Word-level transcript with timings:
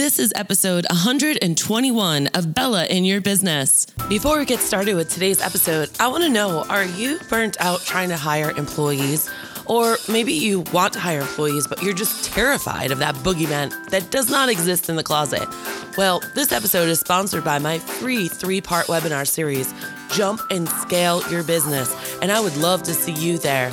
This 0.00 0.18
is 0.18 0.32
episode 0.34 0.86
121 0.88 2.28
of 2.28 2.54
Bella 2.54 2.86
in 2.86 3.04
Your 3.04 3.20
Business. 3.20 3.84
Before 4.08 4.38
we 4.38 4.46
get 4.46 4.60
started 4.60 4.94
with 4.94 5.10
today's 5.10 5.42
episode, 5.42 5.90
I 6.00 6.08
want 6.08 6.22
to 6.22 6.30
know 6.30 6.64
are 6.70 6.86
you 6.86 7.18
burnt 7.28 7.60
out 7.60 7.82
trying 7.82 8.08
to 8.08 8.16
hire 8.16 8.50
employees? 8.52 9.28
Or 9.66 9.98
maybe 10.08 10.32
you 10.32 10.60
want 10.72 10.94
to 10.94 11.00
hire 11.00 11.20
employees, 11.20 11.66
but 11.66 11.82
you're 11.82 11.92
just 11.92 12.24
terrified 12.24 12.92
of 12.92 12.98
that 13.00 13.14
boogeyman 13.16 13.90
that 13.90 14.10
does 14.10 14.30
not 14.30 14.48
exist 14.48 14.88
in 14.88 14.96
the 14.96 15.02
closet. 15.02 15.46
Well, 15.98 16.22
this 16.34 16.50
episode 16.50 16.88
is 16.88 16.98
sponsored 16.98 17.44
by 17.44 17.58
my 17.58 17.78
free 17.78 18.26
three 18.26 18.62
part 18.62 18.86
webinar 18.86 19.28
series, 19.28 19.74
Jump 20.12 20.40
and 20.50 20.66
Scale 20.66 21.22
Your 21.30 21.42
Business. 21.42 21.94
And 22.22 22.32
I 22.32 22.40
would 22.40 22.56
love 22.56 22.82
to 22.84 22.94
see 22.94 23.12
you 23.12 23.36
there. 23.36 23.70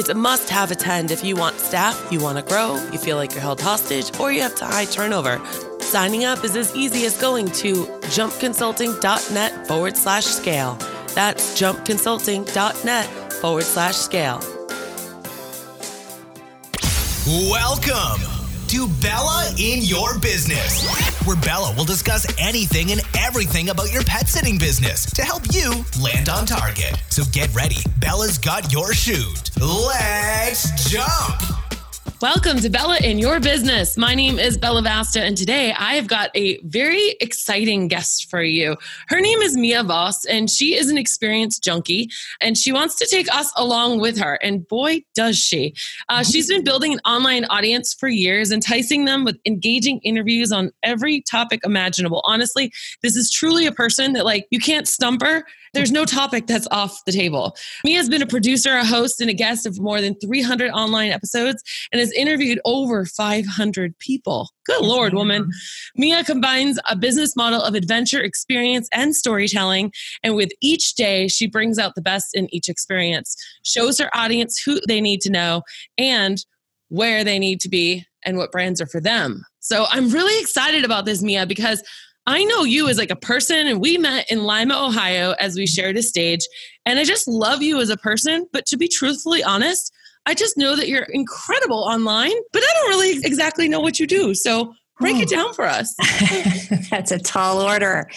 It's 0.00 0.08
a 0.08 0.14
must 0.14 0.48
have 0.48 0.70
attend 0.70 1.10
if 1.10 1.22
you 1.22 1.36
want 1.36 1.58
staff, 1.58 2.10
you 2.10 2.20
want 2.20 2.38
to 2.38 2.42
grow, 2.42 2.76
you 2.90 2.96
feel 2.96 3.16
like 3.16 3.32
you're 3.32 3.42
held 3.42 3.60
hostage, 3.60 4.18
or 4.18 4.32
you 4.32 4.40
have 4.40 4.54
to 4.54 4.64
high 4.64 4.86
turnover. 4.86 5.38
Signing 5.78 6.24
up 6.24 6.42
is 6.42 6.56
as 6.56 6.74
easy 6.74 7.04
as 7.04 7.20
going 7.20 7.50
to 7.50 7.84
jumpconsulting.net 8.14 9.66
forward 9.66 9.98
slash 9.98 10.24
scale. 10.24 10.78
That's 11.14 11.60
jumpconsulting.net 11.60 13.32
forward 13.34 13.64
slash 13.64 13.96
scale. 13.96 14.40
Welcome 17.50 18.39
to 18.70 18.86
Bella 19.02 19.52
in 19.58 19.82
Your 19.82 20.16
Business, 20.20 20.86
where 21.26 21.34
Bella 21.36 21.74
will 21.76 21.84
discuss 21.84 22.24
anything 22.38 22.92
and 22.92 23.00
everything 23.18 23.70
about 23.70 23.92
your 23.92 24.04
pet 24.04 24.28
sitting 24.28 24.58
business 24.58 25.10
to 25.10 25.22
help 25.22 25.42
you 25.52 25.84
land 26.00 26.28
on 26.28 26.46
target. 26.46 26.94
So 27.08 27.24
get 27.32 27.52
ready. 27.52 27.82
Bella's 27.98 28.38
got 28.38 28.72
your 28.72 28.92
chute. 28.92 29.50
Let's 29.58 30.88
jump. 30.88 31.69
Welcome 32.20 32.58
to 32.58 32.68
Bella 32.68 32.98
in 33.02 33.18
Your 33.18 33.40
Business. 33.40 33.96
My 33.96 34.14
name 34.14 34.38
is 34.38 34.58
Bella 34.58 34.82
Vasta, 34.82 35.22
and 35.22 35.38
today 35.38 35.72
I 35.72 35.94
have 35.94 36.06
got 36.06 36.28
a 36.34 36.58
very 36.64 37.16
exciting 37.18 37.88
guest 37.88 38.28
for 38.28 38.42
you. 38.42 38.76
Her 39.08 39.22
name 39.22 39.38
is 39.38 39.56
Mia 39.56 39.82
Voss, 39.82 40.26
and 40.26 40.50
she 40.50 40.76
is 40.76 40.90
an 40.90 40.98
experienced 40.98 41.64
junkie, 41.64 42.10
and 42.42 42.58
she 42.58 42.72
wants 42.72 42.96
to 42.96 43.06
take 43.06 43.34
us 43.34 43.50
along 43.56 44.00
with 44.00 44.18
her. 44.18 44.34
And 44.42 44.68
boy, 44.68 45.02
does 45.14 45.38
she! 45.38 45.74
Uh, 46.10 46.22
she's 46.22 46.46
been 46.46 46.62
building 46.62 46.92
an 46.92 47.00
online 47.06 47.46
audience 47.46 47.94
for 47.94 48.06
years, 48.06 48.52
enticing 48.52 49.06
them 49.06 49.24
with 49.24 49.38
engaging 49.46 49.98
interviews 50.00 50.52
on 50.52 50.72
every 50.82 51.22
topic 51.22 51.60
imaginable. 51.64 52.20
Honestly, 52.26 52.70
this 53.02 53.16
is 53.16 53.30
truly 53.30 53.64
a 53.64 53.72
person 53.72 54.12
that, 54.12 54.26
like, 54.26 54.46
you 54.50 54.60
can't 54.60 54.86
stump 54.86 55.22
her. 55.22 55.42
There's 55.72 55.92
no 55.92 56.04
topic 56.04 56.46
that's 56.46 56.66
off 56.70 57.02
the 57.06 57.12
table. 57.12 57.56
Mia 57.82 57.96
has 57.96 58.10
been 58.10 58.22
a 58.22 58.26
producer, 58.26 58.74
a 58.74 58.84
host, 58.84 59.22
and 59.22 59.30
a 59.30 59.34
guest 59.34 59.64
of 59.64 59.80
more 59.80 60.02
than 60.02 60.16
300 60.16 60.70
online 60.72 61.12
episodes 61.12 61.62
and 61.92 62.09
has 62.10 62.18
interviewed 62.18 62.60
over 62.64 63.04
500 63.04 63.98
people. 63.98 64.50
Good 64.64 64.84
Lord, 64.84 65.14
woman. 65.14 65.50
Mia 65.96 66.24
combines 66.24 66.78
a 66.88 66.96
business 66.96 67.36
model 67.36 67.62
of 67.62 67.74
adventure, 67.74 68.20
experience, 68.20 68.88
and 68.92 69.14
storytelling. 69.14 69.92
And 70.22 70.34
with 70.34 70.50
each 70.60 70.94
day, 70.94 71.28
she 71.28 71.46
brings 71.46 71.78
out 71.78 71.94
the 71.94 72.02
best 72.02 72.34
in 72.34 72.52
each 72.54 72.68
experience, 72.68 73.36
shows 73.62 73.98
her 73.98 74.14
audience 74.14 74.60
who 74.60 74.80
they 74.86 75.00
need 75.00 75.20
to 75.22 75.30
know 75.30 75.62
and 75.98 76.44
where 76.88 77.22
they 77.24 77.38
need 77.38 77.60
to 77.60 77.68
be 77.68 78.04
and 78.24 78.36
what 78.36 78.52
brands 78.52 78.80
are 78.80 78.86
for 78.86 79.00
them. 79.00 79.44
So 79.60 79.86
I'm 79.90 80.10
really 80.10 80.40
excited 80.40 80.84
about 80.84 81.04
this, 81.04 81.22
Mia, 81.22 81.46
because 81.46 81.82
I 82.26 82.44
know 82.44 82.64
you 82.64 82.88
as 82.88 82.98
like 82.98 83.10
a 83.10 83.16
person, 83.16 83.66
and 83.66 83.80
we 83.80 83.96
met 83.96 84.30
in 84.30 84.44
Lima, 84.44 84.86
Ohio, 84.86 85.34
as 85.40 85.56
we 85.56 85.66
shared 85.66 85.96
a 85.96 86.02
stage. 86.02 86.46
And 86.84 86.98
I 86.98 87.04
just 87.04 87.26
love 87.26 87.62
you 87.62 87.80
as 87.80 87.88
a 87.88 87.96
person. 87.96 88.46
But 88.52 88.66
to 88.66 88.76
be 88.76 88.88
truthfully 88.88 89.42
honest, 89.42 89.92
I 90.30 90.34
just 90.34 90.56
know 90.56 90.76
that 90.76 90.86
you're 90.86 91.08
incredible 91.10 91.78
online, 91.80 92.30
but 92.52 92.62
I 92.62 92.72
don't 92.74 92.88
really 92.90 93.18
exactly 93.24 93.68
know 93.68 93.80
what 93.80 93.98
you 93.98 94.06
do. 94.06 94.32
So 94.32 94.72
break 95.00 95.16
oh. 95.16 95.22
it 95.22 95.28
down 95.28 95.52
for 95.54 95.64
us. 95.64 95.92
That's 96.90 97.10
a 97.10 97.18
tall 97.18 97.60
order. 97.60 98.08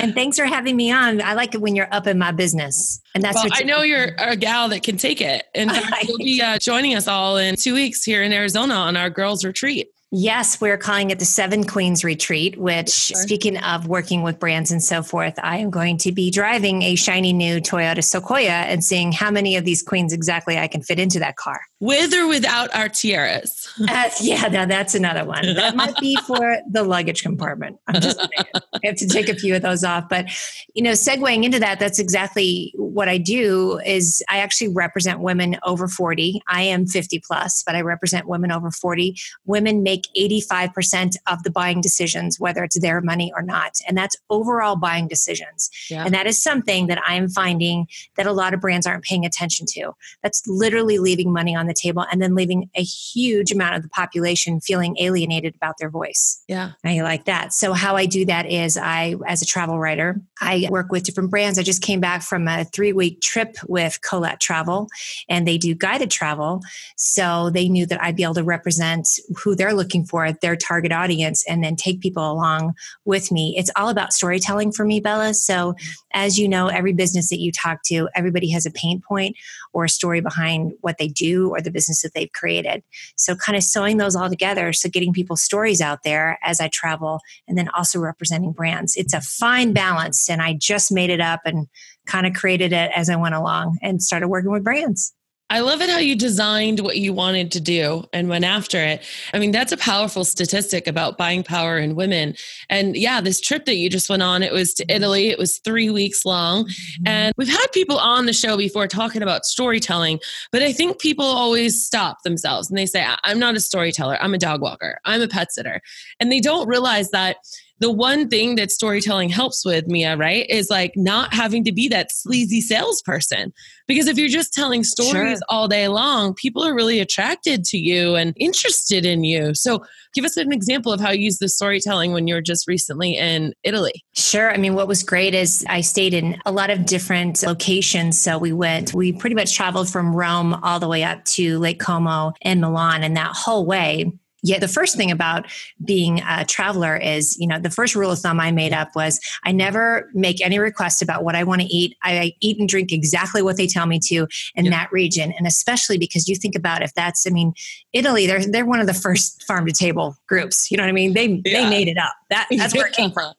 And 0.00 0.12
thanks 0.12 0.36
for 0.36 0.44
having 0.44 0.74
me 0.74 0.90
on. 0.90 1.22
I 1.22 1.34
like 1.34 1.54
it 1.54 1.60
when 1.60 1.76
you're 1.76 1.92
up 1.94 2.08
in 2.08 2.18
my 2.18 2.32
business. 2.32 3.00
And 3.14 3.22
that's 3.22 3.36
well, 3.36 3.44
what 3.44 3.60
I 3.60 3.64
know 3.64 3.82
you're 3.82 4.16
a 4.18 4.34
gal 4.34 4.68
that 4.70 4.82
can 4.82 4.96
take 4.96 5.20
it. 5.20 5.44
And 5.54 5.70
you'll 6.02 6.18
be 6.18 6.42
uh, 6.42 6.58
joining 6.58 6.96
us 6.96 7.06
all 7.06 7.36
in 7.36 7.54
two 7.54 7.74
weeks 7.74 8.02
here 8.02 8.24
in 8.24 8.32
Arizona 8.32 8.74
on 8.74 8.96
our 8.96 9.10
girls' 9.10 9.44
retreat. 9.44 9.88
Yes, 10.14 10.60
we're 10.60 10.76
calling 10.76 11.10
it 11.10 11.18
the 11.18 11.24
Seven 11.24 11.64
Queens 11.64 12.04
Retreat, 12.04 12.58
which, 12.58 12.90
sure. 12.90 13.16
speaking 13.16 13.56
of 13.56 13.86
working 13.86 14.22
with 14.22 14.38
brands 14.38 14.70
and 14.70 14.82
so 14.82 15.02
forth, 15.02 15.38
I 15.42 15.56
am 15.56 15.70
going 15.70 15.96
to 15.98 16.12
be 16.12 16.30
driving 16.30 16.82
a 16.82 16.96
shiny 16.96 17.32
new 17.32 17.62
Toyota 17.62 18.04
Sequoia 18.04 18.50
and 18.50 18.84
seeing 18.84 19.10
how 19.10 19.30
many 19.30 19.56
of 19.56 19.64
these 19.64 19.82
queens 19.82 20.12
exactly 20.12 20.58
I 20.58 20.68
can 20.68 20.82
fit 20.82 20.98
into 20.98 21.18
that 21.20 21.36
car. 21.36 21.62
With 21.80 22.12
or 22.12 22.28
without 22.28 22.74
our 22.74 22.90
tiaras? 22.90 23.61
Uh, 23.92 24.08
yeah, 24.20 24.48
now 24.48 24.64
that's 24.64 24.94
another 24.94 25.24
one. 25.24 25.54
That 25.54 25.76
might 25.76 25.96
be 25.96 26.16
for 26.26 26.58
the 26.70 26.82
luggage 26.82 27.22
compartment. 27.22 27.78
I'm 27.86 28.00
just 28.00 28.18
saying. 28.18 28.30
I 28.54 28.80
have 28.84 28.96
to 28.96 29.06
take 29.06 29.28
a 29.28 29.34
few 29.34 29.54
of 29.54 29.62
those 29.62 29.84
off. 29.84 30.08
But, 30.08 30.26
you 30.74 30.82
know, 30.82 30.92
segueing 30.92 31.44
into 31.44 31.58
that, 31.58 31.78
that's 31.78 31.98
exactly 31.98 32.72
what 32.76 33.08
I 33.08 33.18
do 33.18 33.78
is 33.84 34.22
I 34.28 34.38
actually 34.38 34.68
represent 34.68 35.20
women 35.20 35.58
over 35.64 35.88
40. 35.88 36.40
I 36.48 36.62
am 36.62 36.86
50 36.86 37.22
plus, 37.26 37.62
but 37.62 37.74
I 37.74 37.80
represent 37.80 38.28
women 38.28 38.50
over 38.50 38.70
40. 38.70 39.16
Women 39.44 39.82
make 39.82 40.08
85% 40.16 41.16
of 41.26 41.42
the 41.42 41.50
buying 41.50 41.80
decisions, 41.80 42.40
whether 42.40 42.64
it's 42.64 42.78
their 42.80 43.00
money 43.00 43.32
or 43.34 43.42
not. 43.42 43.78
And 43.86 43.96
that's 43.96 44.16
overall 44.30 44.76
buying 44.76 45.08
decisions. 45.08 45.70
Yeah. 45.90 46.04
And 46.04 46.14
that 46.14 46.26
is 46.26 46.42
something 46.42 46.86
that 46.86 47.00
I 47.06 47.14
am 47.14 47.28
finding 47.28 47.88
that 48.16 48.26
a 48.26 48.32
lot 48.32 48.54
of 48.54 48.60
brands 48.60 48.86
aren't 48.86 49.04
paying 49.04 49.24
attention 49.24 49.66
to. 49.70 49.92
That's 50.22 50.46
literally 50.46 50.98
leaving 50.98 51.32
money 51.32 51.54
on 51.54 51.66
the 51.66 51.74
table 51.74 52.06
and 52.10 52.20
then 52.20 52.34
leaving 52.34 52.70
a 52.74 52.82
huge 52.82 53.52
amount 53.52 53.61
of 53.76 53.82
the 53.82 53.88
population 53.88 54.60
feeling 54.60 54.96
alienated 54.98 55.54
about 55.54 55.76
their 55.78 55.90
voice. 55.90 56.42
Yeah. 56.48 56.72
I 56.84 57.00
like 57.02 57.26
that. 57.26 57.52
So 57.52 57.72
how 57.72 57.96
I 57.96 58.06
do 58.06 58.24
that 58.26 58.46
is 58.46 58.76
I, 58.76 59.14
as 59.26 59.42
a 59.42 59.46
travel 59.46 59.78
writer, 59.78 60.20
I 60.40 60.66
work 60.70 60.90
with 60.90 61.04
different 61.04 61.30
brands. 61.30 61.58
I 61.58 61.62
just 61.62 61.82
came 61.82 62.00
back 62.00 62.22
from 62.22 62.48
a 62.48 62.64
three 62.64 62.92
week 62.92 63.20
trip 63.20 63.56
with 63.68 64.00
Collette 64.02 64.40
Travel 64.40 64.88
and 65.28 65.46
they 65.46 65.58
do 65.58 65.74
guided 65.74 66.10
travel. 66.10 66.60
So 66.96 67.50
they 67.50 67.68
knew 67.68 67.86
that 67.86 68.02
I'd 68.02 68.16
be 68.16 68.24
able 68.24 68.34
to 68.34 68.44
represent 68.44 69.08
who 69.36 69.54
they're 69.54 69.72
looking 69.72 69.92
looking 69.92 70.06
for 70.06 70.32
their 70.40 70.56
target 70.56 70.92
audience 70.92 71.44
and 71.48 71.62
then 71.62 71.76
take 71.76 72.00
people 72.00 72.30
along 72.30 72.74
with 73.04 73.30
me. 73.30 73.54
It's 73.58 73.70
all 73.76 73.88
about 73.88 74.12
storytelling 74.12 74.72
for 74.72 74.84
me, 74.84 75.00
Bella. 75.00 75.34
So, 75.34 75.74
as 76.12 76.38
you 76.38 76.48
know, 76.48 76.68
every 76.68 76.92
business 76.92 77.28
that 77.30 77.40
you 77.40 77.52
talk 77.52 77.82
to, 77.86 78.08
everybody 78.14 78.50
has 78.50 78.64
a 78.64 78.70
pain 78.70 79.00
point 79.06 79.36
or 79.72 79.84
a 79.84 79.88
story 79.88 80.20
behind 80.20 80.72
what 80.80 80.98
they 80.98 81.08
do 81.08 81.50
or 81.50 81.60
the 81.60 81.70
business 81.70 82.02
that 82.02 82.12
they've 82.14 82.32
created. 82.32 82.82
So, 83.16 83.34
kind 83.34 83.56
of 83.56 83.62
sewing 83.62 83.96
those 83.96 84.16
all 84.16 84.28
together. 84.28 84.72
So, 84.72 84.88
getting 84.88 85.12
people's 85.12 85.42
stories 85.42 85.80
out 85.80 86.00
there 86.04 86.38
as 86.42 86.60
I 86.60 86.68
travel 86.68 87.20
and 87.48 87.56
then 87.56 87.68
also 87.70 87.98
representing 87.98 88.52
brands. 88.52 88.96
It's 88.96 89.14
a 89.14 89.20
fine 89.20 89.72
balance. 89.72 90.28
And 90.28 90.42
I 90.42 90.54
just 90.54 90.92
made 90.92 91.10
it 91.10 91.20
up 91.20 91.40
and 91.44 91.68
kind 92.06 92.26
of 92.26 92.34
created 92.34 92.72
it 92.72 92.90
as 92.94 93.08
I 93.08 93.16
went 93.16 93.34
along 93.34 93.78
and 93.82 94.02
started 94.02 94.28
working 94.28 94.50
with 94.50 94.64
brands. 94.64 95.14
I 95.52 95.60
love 95.60 95.82
it 95.82 95.90
how 95.90 95.98
you 95.98 96.16
designed 96.16 96.80
what 96.80 96.96
you 96.96 97.12
wanted 97.12 97.52
to 97.52 97.60
do 97.60 98.04
and 98.14 98.30
went 98.30 98.46
after 98.46 98.78
it. 98.78 99.04
I 99.34 99.38
mean, 99.38 99.50
that's 99.50 99.70
a 99.70 99.76
powerful 99.76 100.24
statistic 100.24 100.86
about 100.86 101.18
buying 101.18 101.42
power 101.42 101.76
in 101.76 101.94
women. 101.94 102.36
And 102.70 102.96
yeah, 102.96 103.20
this 103.20 103.38
trip 103.38 103.66
that 103.66 103.76
you 103.76 103.90
just 103.90 104.08
went 104.08 104.22
on, 104.22 104.42
it 104.42 104.50
was 104.50 104.72
to 104.74 104.86
Italy. 104.88 105.28
It 105.28 105.38
was 105.38 105.58
three 105.58 105.90
weeks 105.90 106.24
long. 106.24 106.64
Mm-hmm. 106.64 107.06
And 107.06 107.34
we've 107.36 107.50
had 107.50 107.66
people 107.74 107.98
on 107.98 108.24
the 108.24 108.32
show 108.32 108.56
before 108.56 108.88
talking 108.88 109.20
about 109.20 109.44
storytelling, 109.44 110.20
but 110.52 110.62
I 110.62 110.72
think 110.72 110.98
people 110.98 111.26
always 111.26 111.84
stop 111.84 112.22
themselves 112.22 112.70
and 112.70 112.78
they 112.78 112.86
say, 112.86 113.06
I'm 113.22 113.38
not 113.38 113.54
a 113.54 113.60
storyteller. 113.60 114.16
I'm 114.22 114.32
a 114.32 114.38
dog 114.38 114.62
walker. 114.62 115.00
I'm 115.04 115.20
a 115.20 115.28
pet 115.28 115.52
sitter. 115.52 115.82
And 116.18 116.32
they 116.32 116.40
don't 116.40 116.66
realize 116.66 117.10
that 117.10 117.36
the 117.82 117.90
one 117.90 118.28
thing 118.28 118.54
that 118.56 118.70
storytelling 118.70 119.28
helps 119.28 119.64
with 119.64 119.88
Mia, 119.88 120.16
right, 120.16 120.48
is 120.48 120.70
like 120.70 120.92
not 120.96 121.34
having 121.34 121.64
to 121.64 121.72
be 121.72 121.88
that 121.88 122.12
sleazy 122.12 122.60
salesperson. 122.60 123.52
Because 123.88 124.06
if 124.06 124.16
you're 124.16 124.28
just 124.28 124.54
telling 124.54 124.84
stories 124.84 125.38
sure. 125.38 125.46
all 125.48 125.66
day 125.66 125.88
long, 125.88 126.34
people 126.34 126.64
are 126.64 126.74
really 126.74 127.00
attracted 127.00 127.64
to 127.64 127.78
you 127.78 128.14
and 128.14 128.34
interested 128.36 129.04
in 129.04 129.24
you. 129.24 129.54
So 129.54 129.84
give 130.14 130.24
us 130.24 130.36
an 130.36 130.52
example 130.52 130.92
of 130.92 131.00
how 131.00 131.10
you 131.10 131.24
use 131.24 131.38
the 131.38 131.48
storytelling 131.48 132.12
when 132.12 132.28
you 132.28 132.34
were 132.34 132.40
just 132.40 132.68
recently 132.68 133.16
in 133.16 133.52
Italy. 133.64 134.04
Sure. 134.14 134.52
I 134.52 134.56
mean, 134.56 134.74
what 134.74 134.86
was 134.86 135.02
great 135.02 135.34
is 135.34 135.66
I 135.68 135.80
stayed 135.80 136.14
in 136.14 136.40
a 136.46 136.52
lot 136.52 136.70
of 136.70 136.86
different 136.86 137.42
locations. 137.42 138.20
So 138.20 138.38
we 138.38 138.52
went, 138.52 138.94
we 138.94 139.12
pretty 139.12 139.34
much 139.34 139.54
traveled 139.54 139.90
from 139.90 140.14
Rome 140.14 140.54
all 140.62 140.78
the 140.78 140.88
way 140.88 141.02
up 141.02 141.24
to 141.24 141.58
Lake 141.58 141.80
Como 141.80 142.32
and 142.42 142.60
Milan. 142.60 143.02
And 143.02 143.16
that 143.16 143.32
whole 143.34 143.66
way, 143.66 144.12
yeah, 144.42 144.58
the 144.58 144.68
first 144.68 144.96
thing 144.96 145.10
about 145.10 145.46
being 145.84 146.20
a 146.28 146.44
traveler 146.44 146.96
is, 146.96 147.36
you 147.38 147.46
know, 147.46 147.60
the 147.60 147.70
first 147.70 147.94
rule 147.94 148.10
of 148.10 148.18
thumb 148.18 148.40
I 148.40 148.50
made 148.50 148.72
up 148.72 148.90
was 148.96 149.20
I 149.44 149.52
never 149.52 150.10
make 150.14 150.44
any 150.44 150.58
requests 150.58 151.00
about 151.00 151.22
what 151.22 151.36
I 151.36 151.44
want 151.44 151.60
to 151.62 151.66
eat. 151.68 151.96
I 152.02 152.32
eat 152.40 152.58
and 152.58 152.68
drink 152.68 152.92
exactly 152.92 153.40
what 153.40 153.56
they 153.56 153.68
tell 153.68 153.86
me 153.86 154.00
to 154.08 154.26
in 154.56 154.64
yep. 154.64 154.72
that 154.72 154.92
region. 154.92 155.32
And 155.38 155.46
especially 155.46 155.96
because 155.96 156.28
you 156.28 156.34
think 156.34 156.56
about 156.56 156.82
if 156.82 156.92
that's, 156.94 157.26
I 157.26 157.30
mean, 157.30 157.54
Italy, 157.92 158.26
they're 158.26 158.44
they're 158.44 158.66
one 158.66 158.80
of 158.80 158.88
the 158.88 158.94
first 158.94 159.44
farm 159.44 159.66
to 159.66 159.72
table 159.72 160.16
groups. 160.26 160.70
You 160.70 160.76
know 160.76 160.82
what 160.82 160.88
I 160.88 160.92
mean? 160.92 161.14
They 161.14 161.26
yeah. 161.44 161.62
they 161.62 161.70
made 161.70 161.86
it 161.88 161.98
up. 161.98 162.12
That 162.30 162.48
that's 162.50 162.74
where 162.74 162.86
it 162.86 162.94
came 162.94 163.10
from. 163.12 163.32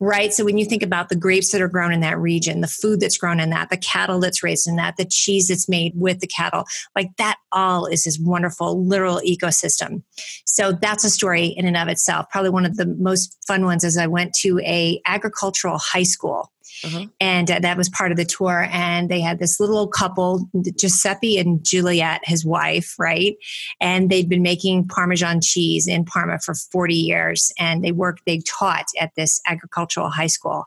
Right. 0.00 0.32
So 0.32 0.44
when 0.44 0.58
you 0.58 0.64
think 0.64 0.82
about 0.82 1.08
the 1.08 1.16
grapes 1.16 1.52
that 1.52 1.60
are 1.60 1.68
grown 1.68 1.92
in 1.92 2.00
that 2.00 2.18
region, 2.18 2.60
the 2.60 2.68
food 2.68 3.00
that's 3.00 3.18
grown 3.18 3.40
in 3.40 3.50
that, 3.50 3.70
the 3.70 3.76
cattle 3.76 4.20
that's 4.20 4.42
raised 4.42 4.66
in 4.66 4.76
that, 4.76 4.96
the 4.96 5.04
cheese 5.04 5.48
that's 5.48 5.68
made 5.68 5.92
with 5.94 6.20
the 6.20 6.26
cattle, 6.26 6.64
like 6.94 7.16
that 7.16 7.36
all 7.52 7.86
is 7.86 8.04
this 8.04 8.18
wonderful 8.18 8.84
literal 8.84 9.20
ecosystem. 9.26 10.02
So 10.44 10.72
that's 10.72 11.04
a 11.04 11.10
story 11.10 11.46
in 11.46 11.66
and 11.66 11.76
of 11.76 11.88
itself. 11.88 12.28
Probably 12.30 12.50
one 12.50 12.66
of 12.66 12.76
the 12.76 12.86
most 12.86 13.36
fun 13.46 13.64
ones 13.64 13.84
is 13.84 13.96
I 13.96 14.06
went 14.06 14.34
to 14.36 14.58
a 14.60 15.00
agricultural 15.06 15.78
high 15.78 16.02
school 16.02 16.52
uh-huh. 16.84 17.06
And 17.20 17.50
uh, 17.50 17.58
that 17.60 17.76
was 17.76 17.88
part 17.88 18.10
of 18.10 18.16
the 18.16 18.24
tour. 18.24 18.68
And 18.70 19.08
they 19.08 19.20
had 19.20 19.38
this 19.38 19.58
little 19.58 19.88
couple, 19.88 20.48
Giuseppe 20.78 21.38
and 21.38 21.64
Juliet, 21.64 22.20
his 22.24 22.44
wife, 22.44 22.94
right? 22.98 23.36
And 23.80 24.10
they'd 24.10 24.28
been 24.28 24.42
making 24.42 24.88
Parmesan 24.88 25.40
cheese 25.42 25.88
in 25.88 26.04
Parma 26.04 26.38
for 26.38 26.54
40 26.54 26.94
years. 26.94 27.52
And 27.58 27.82
they 27.82 27.92
worked, 27.92 28.22
they 28.26 28.40
taught 28.40 28.86
at 29.00 29.12
this 29.16 29.40
agricultural 29.46 30.10
high 30.10 30.26
school. 30.26 30.66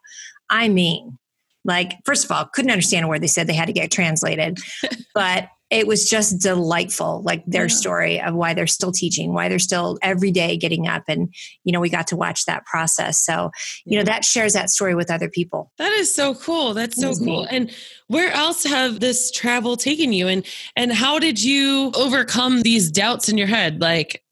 I 0.50 0.67
mean, 0.67 1.17
like, 1.65 1.94
first 2.06 2.25
of 2.25 2.31
all, 2.31 2.45
couldn't 2.45 2.71
understand 2.71 3.05
a 3.05 3.07
word 3.07 3.21
they 3.21 3.27
said. 3.27 3.47
They 3.47 3.53
had 3.53 3.67
to 3.67 3.73
get 3.73 3.91
translated. 3.91 4.59
but 5.13 5.50
it 5.69 5.86
was 5.86 6.10
just 6.10 6.39
delightful 6.39 7.21
like 7.24 7.44
their 7.45 7.63
yeah. 7.63 7.75
story 7.75 8.21
of 8.21 8.33
why 8.33 8.54
they're 8.54 8.68
still 8.68 8.92
teaching 8.92 9.33
why 9.33 9.48
they're 9.48 9.60
still 9.60 9.98
every 10.01 10.31
day 10.31 10.57
getting 10.57 10.88
up 10.88 11.04
and 11.07 11.33
you 11.63 11.71
know 11.71 11.80
we 11.80 11.89
got 11.89 12.07
to 12.07 12.16
watch 12.16 12.45
that 12.45 12.66
process 12.66 13.24
so 13.24 13.51
you 13.86 13.98
know 13.98 14.04
that 14.04 14.25
shares 14.25 14.54
that 14.54 14.69
story 14.69 14.95
with 14.95 15.12
other 15.12 15.30
people 15.30 15.71
that 15.77 15.92
is 15.94 16.13
so 16.13 16.33
cool 16.36 16.74
that's 16.74 17.00
so 17.00 17.12
mm-hmm. 17.12 17.25
cool 17.25 17.42
neat. 17.44 17.50
and 17.51 17.75
where 18.07 18.31
else 18.31 18.63
have 18.63 19.00
this 19.00 19.31
travel 19.31 19.75
taken 19.75 20.13
you 20.13 20.27
and 20.27 20.45
and 20.75 20.92
how 20.92 21.19
did 21.19 21.42
you 21.42 21.92
overcome 21.95 22.62
these 22.62 22.92
doubts 22.92 23.30
in 23.30 23.38
your 23.38 23.48
head 23.48 23.81
like 23.81 24.24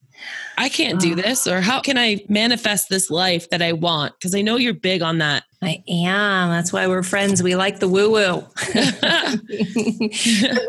I 0.57 0.69
can't 0.69 0.99
do 0.99 1.13
uh. 1.13 1.15
this, 1.15 1.47
or 1.47 1.61
how 1.61 1.81
can 1.81 1.97
I 1.97 2.25
manifest 2.27 2.89
this 2.89 3.09
life 3.11 3.49
that 3.51 3.61
I 3.61 3.73
want? 3.73 4.13
Because 4.17 4.33
I 4.33 4.41
know 4.41 4.55
you're 4.57 4.73
big 4.73 5.03
on 5.03 5.19
that. 5.19 5.43
I 5.59 5.83
am. 5.89 6.49
That's 6.49 6.71
why 6.71 6.85
we're 6.85 7.01
friends. 7.01 7.41
We 7.41 7.55
like 7.55 7.79
the 7.79 7.87
woo 7.87 8.11
woo. 8.11 8.45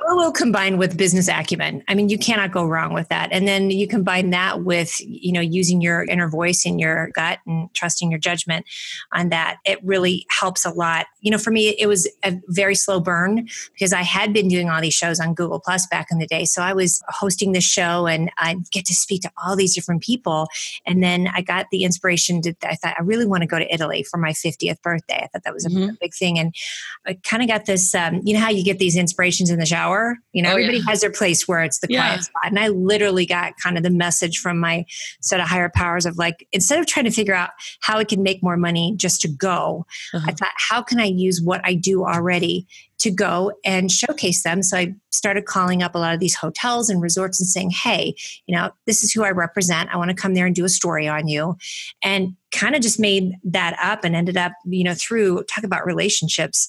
woo 0.07 0.17
woo 0.17 0.33
combined 0.33 0.79
with 0.79 0.97
business 0.97 1.29
acumen. 1.29 1.85
I 1.89 1.95
mean, 1.95 2.09
you 2.09 2.17
cannot 2.17 2.53
go 2.53 2.65
wrong 2.65 2.95
with 2.95 3.09
that. 3.09 3.29
And 3.31 3.47
then 3.47 3.71
you 3.71 3.87
combine 3.87 4.31
that 4.31 4.63
with, 4.65 4.99
you 5.01 5.31
know, 5.33 5.43
using 5.43 5.83
your 5.83 6.05
inner 6.05 6.27
voice 6.27 6.65
and 6.65 6.81
your 6.81 7.11
gut 7.11 7.39
and 7.47 7.69
trusting 7.75 8.11
your 8.11 8.19
judgment 8.19 8.65
on 9.13 9.29
that. 9.29 9.59
It 9.67 9.79
really 9.85 10.25
helps 10.31 10.65
a 10.65 10.71
lot. 10.71 11.05
You 11.21 11.33
know, 11.33 11.39
for 11.39 11.51
me, 11.51 11.69
it 11.79 11.87
was 11.87 12.09
a 12.25 12.41
very 12.47 12.75
slow 12.75 12.99
burn 12.99 13.47
because 13.75 13.93
I 13.93 14.03
had 14.03 14.33
been 14.33 14.49
doing 14.49 14.71
all 14.71 14.81
these 14.81 14.95
shows 14.95 15.21
on 15.21 15.35
Google 15.35 15.61
Plus 15.61 15.87
back 15.87 16.07
in 16.11 16.19
the 16.19 16.27
day. 16.27 16.47
So 16.47 16.63
I 16.63 16.73
was 16.73 17.03
hosting 17.09 17.53
this 17.53 17.65
show 17.65 18.07
and 18.07 18.31
I 18.39 18.57
get 18.73 18.87
to 18.87 18.95
speak 18.95 19.21
to 19.23 19.31
all 19.37 19.55
these 19.55 19.75
different 19.75 20.03
people. 20.03 20.49
And 20.87 21.03
then 21.03 21.29
I 21.35 21.43
got 21.43 21.67
the 21.71 21.85
inspiration 21.85 22.41
to, 22.41 22.55
I 22.63 22.75
thought, 22.75 22.95
I 22.99 23.03
really 23.03 23.27
want 23.27 23.43
to 23.43 23.47
go 23.47 23.59
to 23.59 23.71
Italy 23.73 24.03
for 24.03 24.17
my 24.17 24.31
50th 24.31 24.78
50th 24.79 24.83
birthday. 24.83 25.21
I 25.23 25.27
thought 25.29 25.45
that 25.45 25.55
was 25.55 25.67
a, 25.67 25.71
mm-hmm. 25.71 25.95
big 26.01 26.15
thing. 26.15 26.39
And 26.39 26.55
I 27.07 27.19
kind 27.25 27.43
of 27.43 27.49
got 27.49 27.67
this, 27.67 27.95
um, 27.95 28.21
you 28.25 28.35
know, 28.35 28.41
how 28.41 28.51
you 28.51 28.65
get 28.65 28.79
these 28.79 28.97
inspirations 28.97 29.51
in 29.51 29.59
the 29.59 29.67
shower? 29.67 30.17
You 30.33 30.43
know, 30.43 30.51
oh, 30.51 30.53
everybody 30.53 30.79
yeah. 30.79 30.85
has 30.89 31.01
their 31.01 31.13
place 31.13 31.47
where 31.47 31.63
it's 31.63 31.81
the 31.81 31.89
yeah. 31.91 32.07
quiet 32.07 32.25
spot. 32.25 32.43
And 32.47 32.59
I 32.59 32.69
literally 32.69 33.27
got 33.27 33.55
kind 33.63 33.77
of 33.77 33.83
the 33.83 33.91
message 33.91 34.39
from 34.39 34.59
my 34.59 34.85
set 35.21 35.41
of 35.41 35.49
higher 35.49 35.71
powers 35.75 36.07
of 36.07 36.19
like, 36.19 36.47
instead 36.53 36.79
of 36.79 36.87
trying 36.87 37.05
to 37.05 37.11
figure 37.11 37.35
out 37.35 37.51
how 37.81 37.99
I 37.99 38.05
can 38.05 38.23
make 38.23 38.43
more 38.43 38.57
money 38.57 38.95
just 38.97 39.21
to 39.23 39.29
go, 39.29 39.87
uh-huh. 40.15 40.27
I 40.29 40.33
thought, 40.33 40.53
how 40.57 40.83
can 40.83 41.01
I 41.01 41.07
use 41.07 41.41
what 41.43 41.61
I 41.65 41.75
do 41.75 42.05
already 42.05 42.67
to 42.99 43.11
go 43.11 43.53
and 43.65 43.91
showcase 43.91 44.43
them. 44.43 44.63
So 44.63 44.77
I 44.77 44.95
started 45.11 45.47
calling 45.47 45.83
up 45.83 45.95
a 45.95 45.99
lot 45.99 46.15
of 46.15 46.21
these 46.21 46.35
hotels 46.35 46.91
and 46.91 47.01
resorts 47.01 47.41
and 47.41 47.49
saying, 47.49 47.71
hey, 47.71 48.15
you 48.47 48.55
know, 48.55 48.71
this 48.87 49.05
is 49.05 49.13
who 49.13 49.25
I 49.25 49.31
represent. 49.31 49.91
I 49.93 49.97
want 49.97 50.11
to 50.11 50.17
come 50.17 50.35
there 50.35 50.47
and 50.47 50.55
do 50.55 50.65
a 50.65 50.69
story 50.69 51.09
on 51.09 51.29
you. 51.29 51.57
And 52.03 52.35
kind 52.51 52.75
of 52.75 52.83
just 52.83 52.99
made 52.99 53.35
that 53.45 53.77
up 53.83 54.05
and 54.05 54.17
ended 54.17 54.37
up, 54.37 54.53
you 54.65 54.85
know, 54.85 54.95
through 54.95 55.45
talk 55.45 55.65
about 55.65 55.87
relationships. 55.87 56.69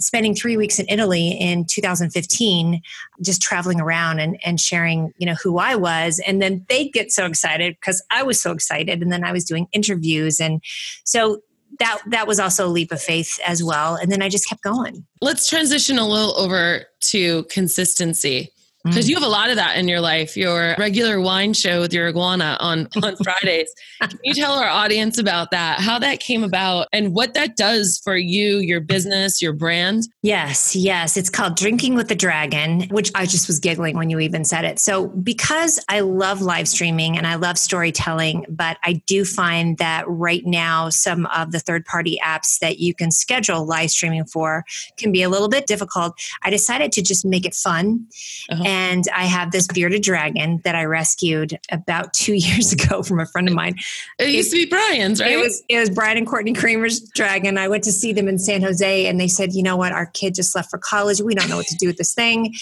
Spending 0.00 0.34
three 0.34 0.56
weeks 0.56 0.80
in 0.80 0.86
Italy 0.88 1.28
in 1.28 1.66
2015, 1.66 2.82
just 3.22 3.40
traveling 3.40 3.80
around 3.80 4.18
and, 4.18 4.40
and 4.44 4.60
sharing, 4.60 5.12
you 5.18 5.26
know, 5.26 5.34
who 5.34 5.58
I 5.58 5.76
was. 5.76 6.20
And 6.26 6.42
then 6.42 6.66
they 6.68 6.88
get 6.88 7.12
so 7.12 7.26
excited 7.26 7.76
because 7.78 8.02
I 8.10 8.24
was 8.24 8.40
so 8.40 8.50
excited. 8.50 9.02
And 9.02 9.12
then 9.12 9.22
I 9.22 9.30
was 9.30 9.44
doing 9.44 9.68
interviews. 9.72 10.40
And 10.40 10.60
so 11.04 11.42
that 11.78 12.00
that 12.06 12.26
was 12.26 12.38
also 12.38 12.66
a 12.66 12.68
leap 12.68 12.92
of 12.92 13.00
faith 13.00 13.38
as 13.46 13.62
well. 13.62 13.96
And 13.96 14.10
then 14.10 14.22
i 14.22 14.28
just 14.28 14.48
kept 14.48 14.62
going. 14.62 15.04
Let's 15.20 15.48
transition 15.48 15.98
a 15.98 16.06
little 16.06 16.38
over 16.38 16.86
to 17.00 17.44
consistency 17.44 18.53
because 18.84 19.06
mm. 19.06 19.10
you 19.10 19.14
have 19.14 19.24
a 19.24 19.28
lot 19.28 19.48
of 19.48 19.56
that 19.56 19.76
in 19.78 19.88
your 19.88 20.00
life 20.00 20.36
your 20.36 20.74
regular 20.78 21.20
wine 21.20 21.54
show 21.54 21.80
with 21.80 21.92
your 21.92 22.08
iguana 22.08 22.56
on 22.60 22.88
on 23.02 23.16
fridays. 23.16 23.72
Can 24.00 24.18
you 24.22 24.34
tell 24.34 24.52
our 24.52 24.68
audience 24.68 25.18
about 25.18 25.50
that? 25.52 25.80
How 25.80 25.98
that 25.98 26.20
came 26.20 26.44
about 26.44 26.88
and 26.92 27.14
what 27.14 27.34
that 27.34 27.56
does 27.56 28.00
for 28.04 28.16
you 28.16 28.58
your 28.58 28.80
business 28.80 29.40
your 29.40 29.52
brand? 29.52 30.04
Yes 30.22 30.76
yes. 30.76 31.16
It's 31.16 31.30
called 31.30 31.56
drinking 31.56 31.94
with 31.94 32.08
the 32.08 32.14
dragon 32.14 32.82
which 32.90 33.10
i 33.14 33.24
just 33.24 33.46
was 33.46 33.58
giggling 33.58 33.96
when 33.96 34.10
you 34.10 34.20
even 34.20 34.44
said 34.44 34.64
it. 34.64 34.78
So 34.78 35.08
because 35.08 35.82
i 35.88 36.00
love 36.00 36.42
live 36.42 36.68
streaming 36.68 37.16
and 37.16 37.26
i 37.26 37.36
love 37.36 37.58
storytelling 37.58 38.44
but 38.48 38.76
i 38.82 38.94
do 39.06 39.24
find 39.24 39.78
that 39.78 40.04
right 40.06 40.44
now 40.44 40.90
some 40.90 41.26
of 41.26 41.52
the 41.52 41.60
third 41.60 41.84
party 41.84 42.18
apps 42.22 42.58
that 42.58 42.78
you 42.78 42.94
can 42.94 43.10
schedule 43.10 43.64
live 43.64 43.90
streaming 43.90 44.24
for 44.24 44.64
can 44.98 45.10
be 45.10 45.22
a 45.22 45.28
little 45.28 45.48
bit 45.48 45.66
difficult. 45.66 46.14
I 46.42 46.50
decided 46.50 46.92
to 46.92 47.02
just 47.02 47.24
make 47.24 47.46
it 47.46 47.54
fun 47.54 48.06
uh-huh 48.50 48.73
and 48.74 49.04
I 49.14 49.26
have 49.26 49.52
this 49.52 49.68
bearded 49.68 50.02
dragon 50.02 50.60
that 50.64 50.74
I 50.74 50.84
rescued 50.84 51.58
about 51.70 52.12
two 52.12 52.34
years 52.34 52.72
ago 52.72 53.02
from 53.02 53.20
a 53.20 53.26
friend 53.26 53.48
of 53.48 53.54
mine. 53.54 53.76
It, 54.18 54.30
used 54.30 54.50
to 54.50 54.56
be 54.56 54.66
Brian's, 54.66 55.20
right? 55.20 55.32
It 55.32 55.36
was 55.36 55.62
it 55.68 55.78
was 55.78 55.90
Brian 55.90 56.18
and 56.18 56.26
Courtney 56.26 56.52
Kramer's 56.52 57.00
dragon. 57.00 57.56
I 57.56 57.68
went 57.68 57.84
to 57.84 57.92
see 57.92 58.12
them 58.12 58.26
in 58.26 58.38
San 58.38 58.62
Jose, 58.62 59.06
and 59.06 59.20
they 59.20 59.28
said, 59.28 59.52
"You 59.52 59.62
know 59.62 59.76
what? 59.76 59.92
Our 59.92 60.06
kid 60.06 60.34
just 60.34 60.54
left 60.54 60.70
for 60.70 60.78
college. 60.78 61.20
We 61.20 61.34
don't 61.34 61.48
know 61.48 61.56
what 61.56 61.66
to 61.66 61.76
do 61.76 61.86
with 61.86 61.96
this 61.96 62.14
thing." 62.14 62.52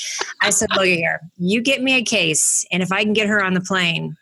I 0.43 0.50
said, 0.50 0.69
"Look 0.76 0.85
here, 0.85 1.20
you 1.38 1.62
get 1.62 1.82
me 1.82 1.94
a 1.94 2.03
case, 2.03 2.67
and 2.70 2.82
if 2.82 2.93
I 2.93 3.03
can 3.05 3.15
get 3.15 3.29
her 3.29 3.43
on 3.43 3.55
the 3.55 3.61
plane, 3.61 4.17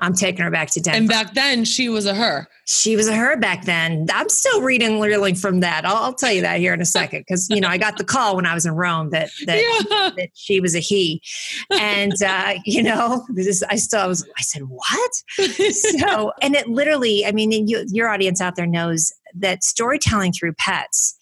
I'm 0.00 0.12
taking 0.12 0.42
her 0.42 0.50
back 0.50 0.70
to 0.70 0.80
Denver. 0.80 0.98
And 0.98 1.08
back 1.08 1.34
then, 1.34 1.64
she 1.64 1.88
was 1.88 2.04
a 2.04 2.14
her. 2.14 2.48
She 2.64 2.96
was 2.96 3.06
a 3.06 3.14
her 3.14 3.36
back 3.36 3.64
then. 3.64 4.06
I'm 4.12 4.28
still 4.28 4.60
reading, 4.60 4.98
reeling 4.98 5.36
from 5.36 5.60
that. 5.60 5.84
I'll, 5.84 5.96
I'll 5.96 6.14
tell 6.14 6.32
you 6.32 6.42
that 6.42 6.58
here 6.58 6.74
in 6.74 6.80
a 6.80 6.86
second 6.86 7.20
because 7.20 7.48
you 7.48 7.60
know 7.60 7.68
I 7.68 7.78
got 7.78 7.96
the 7.96 8.04
call 8.04 8.34
when 8.34 8.44
I 8.44 8.54
was 8.54 8.66
in 8.66 8.72
Rome 8.72 9.10
that 9.10 9.30
that, 9.46 9.62
yeah. 9.88 10.10
that 10.16 10.30
she 10.34 10.60
was 10.60 10.74
a 10.74 10.80
he, 10.80 11.22
and 11.70 12.20
uh, 12.22 12.54
you 12.64 12.82
know 12.82 13.24
this, 13.34 13.62
I 13.70 13.76
still 13.76 14.00
I 14.00 14.06
was 14.06 14.26
I 14.36 14.42
said 14.42 14.62
what? 14.62 15.12
so 15.36 16.32
and 16.42 16.56
it 16.56 16.68
literally, 16.68 17.24
I 17.24 17.30
mean, 17.32 17.68
you, 17.68 17.84
your 17.88 18.08
audience 18.08 18.40
out 18.40 18.56
there 18.56 18.66
knows 18.66 19.12
that 19.36 19.62
storytelling 19.62 20.32
through 20.32 20.54
pets 20.54 21.16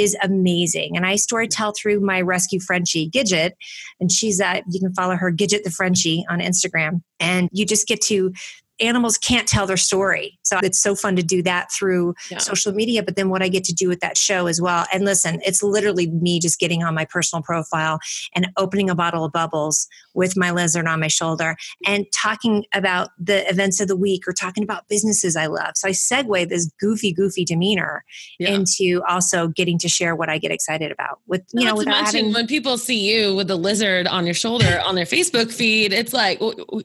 is 0.00 0.16
amazing. 0.22 0.96
And 0.96 1.06
I 1.06 1.14
storytell 1.14 1.74
through 1.76 2.00
my 2.00 2.20
rescue 2.20 2.60
Frenchie, 2.60 3.10
Gidget, 3.10 3.52
and 4.00 4.10
she's 4.10 4.40
at, 4.40 4.64
you 4.68 4.80
can 4.80 4.92
follow 4.94 5.16
her, 5.16 5.32
Gidget 5.32 5.62
the 5.62 5.70
Frenchie 5.70 6.24
on 6.28 6.40
Instagram. 6.40 7.02
And 7.20 7.48
you 7.52 7.64
just 7.64 7.86
get 7.86 8.00
to 8.02 8.32
animals 8.80 9.16
can't 9.18 9.48
tell 9.48 9.66
their 9.66 9.76
story. 9.76 10.38
So 10.42 10.58
it's 10.62 10.80
so 10.80 10.94
fun 10.94 11.16
to 11.16 11.22
do 11.22 11.42
that 11.42 11.72
through 11.72 12.14
yeah. 12.30 12.38
social 12.38 12.72
media, 12.72 13.02
but 13.02 13.16
then 13.16 13.28
what 13.30 13.42
I 13.42 13.48
get 13.48 13.64
to 13.64 13.74
do 13.74 13.88
with 13.88 14.00
that 14.00 14.16
show 14.18 14.46
as 14.46 14.60
well. 14.60 14.86
And 14.92 15.04
listen, 15.04 15.40
it's 15.44 15.62
literally 15.62 16.08
me 16.08 16.40
just 16.40 16.58
getting 16.58 16.82
on 16.82 16.94
my 16.94 17.04
personal 17.04 17.42
profile 17.42 17.98
and 18.34 18.48
opening 18.56 18.90
a 18.90 18.94
bottle 18.94 19.24
of 19.24 19.32
bubbles 19.32 19.86
with 20.14 20.36
my 20.36 20.50
lizard 20.50 20.86
on 20.86 21.00
my 21.00 21.08
shoulder 21.08 21.56
and 21.86 22.06
talking 22.12 22.64
about 22.72 23.10
the 23.18 23.48
events 23.48 23.80
of 23.80 23.88
the 23.88 23.96
week 23.96 24.26
or 24.26 24.32
talking 24.32 24.62
about 24.62 24.88
businesses 24.88 25.36
I 25.36 25.46
love. 25.46 25.72
So 25.76 25.88
I 25.88 25.92
segue 25.92 26.48
this 26.48 26.70
goofy, 26.80 27.12
goofy 27.12 27.44
demeanor 27.44 28.04
yeah. 28.38 28.50
into 28.50 29.02
also 29.08 29.48
getting 29.48 29.78
to 29.78 29.88
share 29.88 30.14
what 30.16 30.28
I 30.28 30.38
get 30.38 30.50
excited 30.50 30.90
about 30.90 31.20
with, 31.26 31.42
you 31.52 31.64
Not 31.64 31.76
know, 31.76 31.82
to 31.82 31.90
mention 31.90 32.04
having, 32.20 32.32
when 32.32 32.46
people 32.46 32.78
see 32.78 33.10
you 33.10 33.34
with 33.34 33.48
the 33.48 33.56
lizard 33.56 34.06
on 34.06 34.24
your 34.24 34.34
shoulder 34.34 34.80
on 34.84 34.94
their 34.94 35.04
Facebook 35.04 35.52
feed, 35.52 35.92
it's 35.92 36.12
like, 36.12 36.40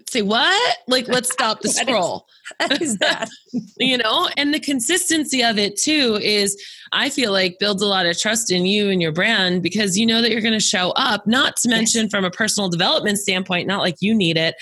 say 0.10 0.22
what? 0.22 0.78
Like, 0.88 1.08
let's 1.08 1.32
stop 1.32 1.62
the 1.62 1.70
scroll. 1.82 2.28
is 2.82 2.98
that? 2.98 3.30
you 3.78 3.98
know, 3.98 4.30
and 4.38 4.54
the 4.54 4.60
consistency 4.60 5.44
of 5.44 5.58
it 5.58 5.78
too 5.78 6.20
is 6.22 6.62
I 6.92 7.10
feel 7.10 7.32
like 7.32 7.58
builds 7.60 7.82
a 7.82 7.88
lot 7.88 8.06
of 8.06 8.18
trust 8.20 8.52
in 8.52 8.66
you 8.66 8.90
and 8.90 9.02
your 9.02 9.12
brand 9.12 9.64
because 9.64 9.98
you 9.98 10.06
know 10.06 10.22
that 10.22 10.32
you're 10.32 10.42
going 10.42 10.54
to 10.54 10.60
show 10.60 10.92
up, 10.92 11.26
not 11.28 11.56
to 11.58 11.70
mention 11.70 12.04
yes. 12.04 12.12
from 12.12 12.26
a 12.26 12.32
personal 12.32 12.70
development 12.70 13.18
standpoint, 13.18 13.68
not 13.68 13.82
like 13.82 13.96
you 14.02 14.14
need 14.14 14.38
it, 14.38 14.56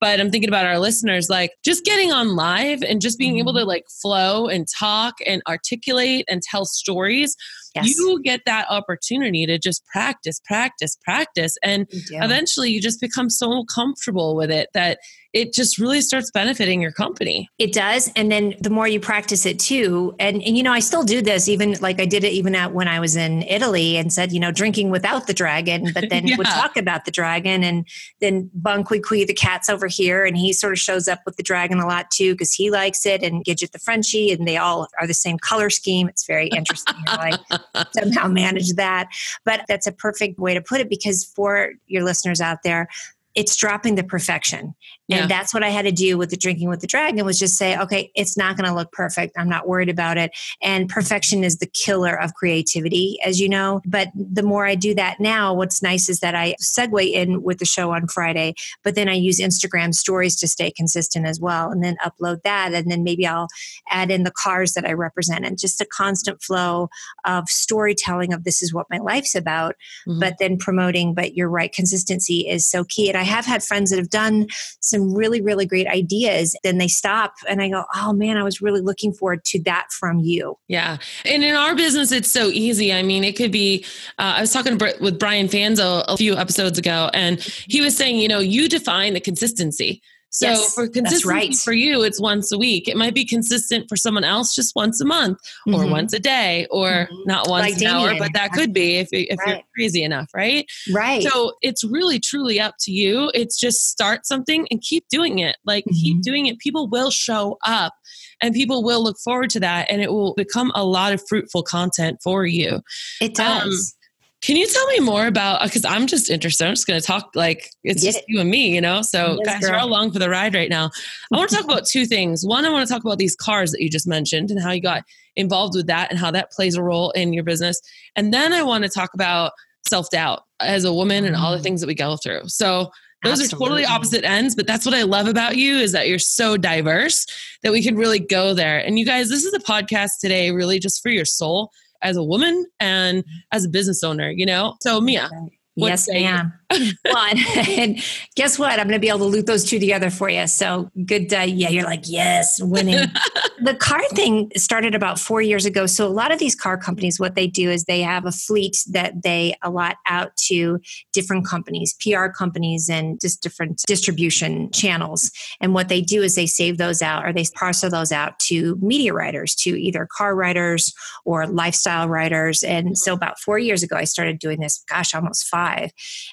but 0.00 0.20
I'm 0.20 0.30
thinking 0.30 0.50
about 0.50 0.66
our 0.66 0.78
listeners, 0.78 1.30
like 1.30 1.52
just 1.64 1.84
getting 1.84 2.12
on 2.12 2.36
live 2.36 2.82
and 2.82 3.00
just 3.00 3.18
being 3.18 3.32
mm-hmm. 3.32 3.40
able 3.40 3.54
to 3.54 3.64
like 3.64 3.86
flow 3.88 4.48
and 4.48 4.66
talk 4.68 5.14
and 5.26 5.40
articulate 5.48 6.26
and 6.28 6.42
tell 6.42 6.66
stories 6.66 7.36
yes. 7.74 7.96
you 7.96 8.20
get 8.22 8.42
that 8.46 8.66
opportunity 8.70 9.46
to 9.46 9.58
just 9.58 9.84
practice, 9.86 10.40
practice, 10.44 10.96
practice. 11.02 11.56
And 11.62 11.86
eventually 12.10 12.70
you 12.70 12.80
just 12.80 13.00
become 13.00 13.30
so 13.30 13.64
comfortable 13.64 14.36
with 14.36 14.50
it 14.50 14.68
that 14.74 14.98
it 15.34 15.52
just 15.52 15.78
really 15.78 16.00
starts 16.00 16.30
benefiting 16.30 16.80
your 16.80 16.92
company. 16.92 17.50
It 17.58 17.72
does. 17.72 18.10
And 18.14 18.30
then 18.30 18.54
the 18.60 18.70
more 18.70 18.86
you 18.86 19.00
practice 19.00 19.44
it 19.44 19.58
too, 19.58 20.14
and, 20.20 20.40
and 20.40 20.56
you 20.56 20.62
know, 20.62 20.72
I 20.72 20.78
still 20.78 21.02
do 21.02 21.20
this 21.20 21.48
even 21.48 21.72
like 21.80 22.00
I 22.00 22.06
did 22.06 22.22
it 22.22 22.32
even 22.32 22.54
at 22.54 22.72
when 22.72 22.86
I 22.86 23.00
was 23.00 23.16
in 23.16 23.42
Italy 23.42 23.96
and 23.96 24.12
said, 24.12 24.32
you 24.32 24.38
know, 24.38 24.52
drinking 24.52 24.90
without 24.90 25.26
the 25.26 25.34
dragon, 25.34 25.90
but 25.92 26.08
then 26.08 26.26
yeah. 26.28 26.36
would 26.36 26.46
talk 26.46 26.76
about 26.76 27.04
the 27.04 27.10
dragon 27.10 27.64
and 27.64 27.84
then 28.20 28.48
Bunquiqui, 28.62 29.26
the 29.26 29.34
cat's 29.34 29.68
over 29.68 29.88
here, 29.88 30.24
and 30.24 30.36
he 30.36 30.52
sort 30.52 30.72
of 30.72 30.78
shows 30.78 31.08
up 31.08 31.20
with 31.26 31.36
the 31.36 31.42
dragon 31.42 31.80
a 31.80 31.86
lot 31.86 32.12
too 32.12 32.34
because 32.34 32.52
he 32.52 32.70
likes 32.70 33.04
it 33.04 33.24
and 33.24 33.44
Gidget 33.44 33.72
the 33.72 33.80
Frenchie, 33.80 34.30
and 34.30 34.46
they 34.46 34.56
all 34.56 34.86
are 35.00 35.06
the 35.06 35.14
same 35.14 35.38
color 35.38 35.68
scheme. 35.68 36.08
It's 36.08 36.26
very 36.26 36.46
interesting 36.48 36.94
how 37.06 37.18
I 37.18 37.84
somehow 37.98 38.28
manage 38.28 38.72
that. 38.74 39.08
But 39.44 39.62
that's 39.66 39.88
a 39.88 39.92
perfect 39.92 40.38
way 40.38 40.54
to 40.54 40.62
put 40.62 40.80
it 40.80 40.88
because 40.88 41.24
for 41.24 41.72
your 41.88 42.04
listeners 42.04 42.40
out 42.40 42.58
there, 42.62 42.88
it's 43.34 43.56
dropping 43.56 43.96
the 43.96 44.04
perfection. 44.04 44.74
And 45.10 45.20
yeah. 45.20 45.26
that's 45.26 45.52
what 45.52 45.62
I 45.62 45.68
had 45.68 45.84
to 45.84 45.92
do 45.92 46.16
with 46.16 46.30
the 46.30 46.36
drinking 46.36 46.70
with 46.70 46.80
the 46.80 46.86
dragon 46.86 47.24
was 47.26 47.38
just 47.38 47.58
say, 47.58 47.76
okay, 47.78 48.10
it's 48.14 48.38
not 48.38 48.56
going 48.56 48.68
to 48.68 48.74
look 48.74 48.90
perfect. 48.90 49.36
I'm 49.36 49.48
not 49.48 49.68
worried 49.68 49.90
about 49.90 50.16
it. 50.16 50.30
And 50.62 50.88
perfection 50.88 51.44
is 51.44 51.58
the 51.58 51.66
killer 51.66 52.18
of 52.18 52.32
creativity, 52.34 53.18
as 53.22 53.38
you 53.38 53.48
know. 53.48 53.82
But 53.84 54.08
the 54.14 54.42
more 54.42 54.64
I 54.66 54.74
do 54.76 54.94
that 54.94 55.20
now, 55.20 55.52
what's 55.52 55.82
nice 55.82 56.08
is 56.08 56.20
that 56.20 56.34
I 56.34 56.54
segue 56.62 57.12
in 57.12 57.42
with 57.42 57.58
the 57.58 57.66
show 57.66 57.92
on 57.92 58.08
Friday, 58.08 58.54
but 58.82 58.94
then 58.94 59.08
I 59.08 59.14
use 59.14 59.40
Instagram 59.40 59.94
stories 59.94 60.36
to 60.36 60.48
stay 60.48 60.70
consistent 60.70 61.26
as 61.26 61.38
well, 61.38 61.70
and 61.70 61.84
then 61.84 61.96
upload 62.04 62.42
that. 62.44 62.72
And 62.72 62.90
then 62.90 63.04
maybe 63.04 63.26
I'll 63.26 63.48
add 63.90 64.10
in 64.10 64.22
the 64.22 64.30
cars 64.30 64.72
that 64.72 64.86
I 64.86 64.92
represent 64.92 65.44
and 65.44 65.58
just 65.58 65.80
a 65.82 65.86
constant 65.86 66.42
flow 66.42 66.88
of 67.26 67.48
storytelling 67.48 68.32
of 68.32 68.44
this 68.44 68.62
is 68.62 68.72
what 68.72 68.86
my 68.90 68.98
life's 68.98 69.34
about, 69.34 69.74
mm-hmm. 70.08 70.20
but 70.20 70.36
then 70.38 70.56
promoting. 70.56 71.12
But 71.12 71.34
you're 71.34 71.50
right, 71.50 71.72
consistency 71.72 72.48
is 72.48 72.66
so 72.66 72.84
key. 72.84 73.08
And 73.08 73.18
I 73.18 73.22
have 73.22 73.44
had 73.44 73.62
friends 73.62 73.90
that 73.90 73.98
have 73.98 74.10
done 74.10 74.46
some 74.80 74.93
really, 75.00 75.40
really 75.40 75.66
great 75.66 75.86
ideas. 75.86 76.56
Then 76.62 76.78
they 76.78 76.88
stop 76.88 77.34
and 77.48 77.62
I 77.62 77.68
go, 77.68 77.84
oh 77.94 78.12
man, 78.12 78.36
I 78.36 78.42
was 78.42 78.60
really 78.60 78.80
looking 78.80 79.12
forward 79.12 79.44
to 79.46 79.62
that 79.64 79.88
from 79.90 80.20
you. 80.20 80.58
Yeah. 80.68 80.98
And 81.24 81.42
in 81.42 81.54
our 81.54 81.74
business, 81.74 82.12
it's 82.12 82.30
so 82.30 82.46
easy. 82.48 82.92
I 82.92 83.02
mean, 83.02 83.24
it 83.24 83.36
could 83.36 83.52
be, 83.52 83.84
uh, 84.18 84.34
I 84.36 84.40
was 84.40 84.52
talking 84.52 84.78
with 85.00 85.18
Brian 85.18 85.48
Fanzo 85.48 86.04
a 86.08 86.16
few 86.16 86.36
episodes 86.36 86.78
ago, 86.78 87.10
and 87.14 87.40
he 87.68 87.80
was 87.80 87.96
saying, 87.96 88.18
you 88.18 88.28
know, 88.28 88.40
you 88.40 88.68
define 88.68 89.14
the 89.14 89.20
consistency. 89.20 90.02
So 90.34 90.48
yes, 90.48 90.74
for 90.74 90.88
consistency 90.88 91.28
right. 91.28 91.54
for 91.54 91.72
you, 91.72 92.02
it's 92.02 92.20
once 92.20 92.50
a 92.50 92.58
week. 92.58 92.88
It 92.88 92.96
might 92.96 93.14
be 93.14 93.24
consistent 93.24 93.88
for 93.88 93.94
someone 93.94 94.24
else 94.24 94.52
just 94.52 94.74
once 94.74 95.00
a 95.00 95.04
month 95.04 95.38
or 95.68 95.74
mm-hmm. 95.74 95.92
once 95.92 96.12
a 96.12 96.18
day 96.18 96.66
or 96.72 96.88
mm-hmm. 96.88 97.22
not 97.24 97.48
once 97.48 97.62
like 97.66 97.74
an 97.74 97.78
Damien. 97.78 97.96
hour, 97.96 98.18
but 98.18 98.32
that 98.34 98.50
could 98.50 98.72
be 98.72 98.96
if, 98.96 99.10
if 99.12 99.38
right. 99.38 99.48
you're 99.48 99.62
crazy 99.76 100.02
enough, 100.02 100.28
right? 100.34 100.68
Right. 100.92 101.22
So 101.22 101.52
it's 101.62 101.84
really 101.84 102.18
truly 102.18 102.58
up 102.58 102.74
to 102.80 102.90
you. 102.90 103.30
It's 103.32 103.56
just 103.56 103.88
start 103.88 104.26
something 104.26 104.66
and 104.72 104.80
keep 104.82 105.06
doing 105.08 105.38
it. 105.38 105.56
Like 105.64 105.84
mm-hmm. 105.84 106.02
keep 106.02 106.22
doing 106.22 106.46
it. 106.46 106.58
People 106.58 106.88
will 106.88 107.12
show 107.12 107.56
up 107.64 107.94
and 108.42 108.52
people 108.52 108.82
will 108.82 109.04
look 109.04 109.18
forward 109.18 109.50
to 109.50 109.60
that 109.60 109.86
and 109.88 110.02
it 110.02 110.10
will 110.10 110.34
become 110.34 110.72
a 110.74 110.84
lot 110.84 111.12
of 111.12 111.22
fruitful 111.28 111.62
content 111.62 112.18
for 112.24 112.44
you. 112.44 112.80
It 113.20 113.36
does. 113.36 113.94
Um, 113.94 114.00
can 114.44 114.56
you 114.56 114.66
tell 114.66 114.86
me 114.88 115.00
more 115.00 115.26
about 115.26 115.62
because 115.62 115.86
I'm 115.86 116.06
just 116.06 116.28
interested. 116.28 116.66
I'm 116.66 116.74
just 116.74 116.86
going 116.86 117.00
to 117.00 117.06
talk 117.06 117.30
like 117.34 117.70
it's 117.82 118.02
Get 118.02 118.08
just 118.08 118.18
it. 118.18 118.24
you 118.28 118.40
and 118.40 118.50
me, 118.50 118.74
you 118.74 118.80
know. 118.80 119.00
So 119.00 119.38
yes, 119.38 119.46
guys, 119.46 119.60
girl. 119.60 119.70
you're 119.70 119.78
all 119.78 119.88
along 119.88 120.12
for 120.12 120.18
the 120.18 120.28
ride 120.28 120.54
right 120.54 120.68
now. 120.68 120.90
I 121.32 121.36
want 121.38 121.48
to 121.48 121.56
talk 121.56 121.64
about 121.64 121.86
two 121.86 122.04
things. 122.04 122.44
One, 122.44 122.66
I 122.66 122.68
want 122.68 122.86
to 122.86 122.92
talk 122.92 123.02
about 123.02 123.16
these 123.16 123.34
cars 123.34 123.72
that 123.72 123.80
you 123.80 123.88
just 123.88 124.06
mentioned 124.06 124.50
and 124.50 124.60
how 124.60 124.70
you 124.72 124.82
got 124.82 125.02
involved 125.34 125.74
with 125.74 125.86
that 125.86 126.10
and 126.10 126.18
how 126.18 126.30
that 126.32 126.50
plays 126.52 126.74
a 126.74 126.82
role 126.82 127.10
in 127.12 127.32
your 127.32 127.42
business. 127.42 127.80
And 128.16 128.34
then 128.34 128.52
I 128.52 128.62
want 128.62 128.84
to 128.84 128.90
talk 128.90 129.14
about 129.14 129.52
self 129.88 130.10
doubt 130.10 130.42
as 130.60 130.84
a 130.84 130.92
woman 130.92 131.24
and 131.24 131.34
all 131.34 131.52
the 131.52 131.58
mm. 131.58 131.62
things 131.62 131.80
that 131.80 131.86
we 131.86 131.94
go 131.94 132.18
through. 132.18 132.42
So 132.48 132.90
those 133.22 133.40
Absolutely. 133.40 133.54
are 133.54 133.58
totally 133.58 133.84
opposite 133.86 134.24
ends, 134.24 134.54
but 134.54 134.66
that's 134.66 134.84
what 134.84 134.94
I 134.94 135.04
love 135.04 135.26
about 135.26 135.56
you 135.56 135.76
is 135.76 135.92
that 135.92 136.06
you're 136.06 136.18
so 136.18 136.58
diverse 136.58 137.24
that 137.62 137.72
we 137.72 137.82
can 137.82 137.96
really 137.96 138.18
go 138.18 138.52
there. 138.52 138.78
And 138.78 138.98
you 138.98 139.06
guys, 139.06 139.30
this 139.30 139.44
is 139.44 139.54
a 139.54 139.58
podcast 139.58 140.18
today, 140.20 140.50
really 140.50 140.78
just 140.78 141.02
for 141.02 141.08
your 141.08 141.24
soul 141.24 141.70
as 142.04 142.16
a 142.16 142.22
woman 142.22 142.66
and 142.78 143.24
as 143.52 143.64
a 143.64 143.68
business 143.68 144.04
owner, 144.04 144.30
you 144.30 144.46
know? 144.46 144.76
So, 144.80 145.00
Mia. 145.00 145.28
Yes, 145.76 146.08
ma'am. 146.08 146.52
well, 147.04 147.34
and, 147.68 147.98
guess 148.36 148.58
what? 148.58 148.78
I'm 148.78 148.86
going 148.86 148.92
to 148.92 148.98
be 148.98 149.08
able 149.08 149.18
to 149.20 149.24
loop 149.24 149.46
those 149.46 149.64
two 149.64 149.78
together 149.78 150.10
for 150.10 150.28
you. 150.28 150.46
So 150.46 150.90
good. 151.04 151.32
Uh, 151.32 151.40
yeah, 151.40 151.68
you're 151.68 151.84
like, 151.84 152.04
yes, 152.06 152.60
winning. 152.62 153.06
the 153.62 153.74
car 153.74 154.02
thing 154.10 154.50
started 154.56 154.94
about 154.94 155.18
four 155.18 155.42
years 155.42 155.66
ago. 155.66 155.86
So 155.86 156.06
a 156.06 156.08
lot 156.08 156.32
of 156.32 156.38
these 156.38 156.54
car 156.54 156.76
companies, 156.76 157.20
what 157.20 157.34
they 157.34 157.46
do 157.46 157.70
is 157.70 157.84
they 157.84 158.00
have 158.00 158.24
a 158.24 158.32
fleet 158.32 158.76
that 158.90 159.22
they 159.22 159.54
allot 159.62 159.96
out 160.06 160.36
to 160.48 160.80
different 161.12 161.46
companies, 161.46 161.94
PR 162.00 162.26
companies, 162.26 162.88
and 162.88 163.20
just 163.20 163.42
different 163.42 163.82
distribution 163.86 164.70
channels. 164.72 165.30
And 165.60 165.74
what 165.74 165.88
they 165.88 166.00
do 166.00 166.22
is 166.22 166.34
they 166.34 166.46
save 166.46 166.78
those 166.78 167.02
out 167.02 167.24
or 167.24 167.32
they 167.32 167.44
parcel 167.54 167.90
those 167.90 168.12
out 168.12 168.38
to 168.40 168.76
media 168.80 169.12
writers, 169.12 169.54
to 169.56 169.70
either 169.70 170.08
car 170.10 170.34
writers 170.34 170.92
or 171.24 171.46
lifestyle 171.46 172.08
writers. 172.08 172.62
And 172.62 172.96
so 172.96 173.12
about 173.12 173.38
four 173.38 173.58
years 173.58 173.82
ago, 173.82 173.96
I 173.96 174.04
started 174.04 174.38
doing 174.38 174.60
this, 174.60 174.82
gosh, 174.88 175.14
almost 175.14 175.46
five. 175.46 175.63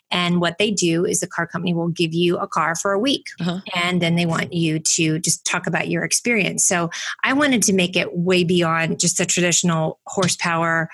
And 0.09 0.31
and 0.31 0.39
what 0.39 0.57
they 0.59 0.71
do 0.71 1.05
is 1.05 1.19
the 1.19 1.27
car 1.27 1.45
company 1.45 1.73
will 1.73 1.89
give 1.89 2.13
you 2.13 2.37
a 2.37 2.47
car 2.47 2.75
for 2.75 2.93
a 2.93 2.99
week 2.99 3.27
uh-huh. 3.41 3.59
and 3.75 4.01
then 4.01 4.15
they 4.15 4.25
want 4.25 4.53
you 4.53 4.79
to 4.79 5.19
just 5.19 5.45
talk 5.45 5.67
about 5.67 5.89
your 5.89 6.03
experience. 6.03 6.65
So 6.65 6.89
I 7.23 7.33
wanted 7.33 7.63
to 7.63 7.73
make 7.73 7.97
it 7.97 8.15
way 8.15 8.45
beyond 8.45 8.99
just 8.99 9.17
the 9.17 9.25
traditional 9.25 9.99
horsepower. 10.07 10.89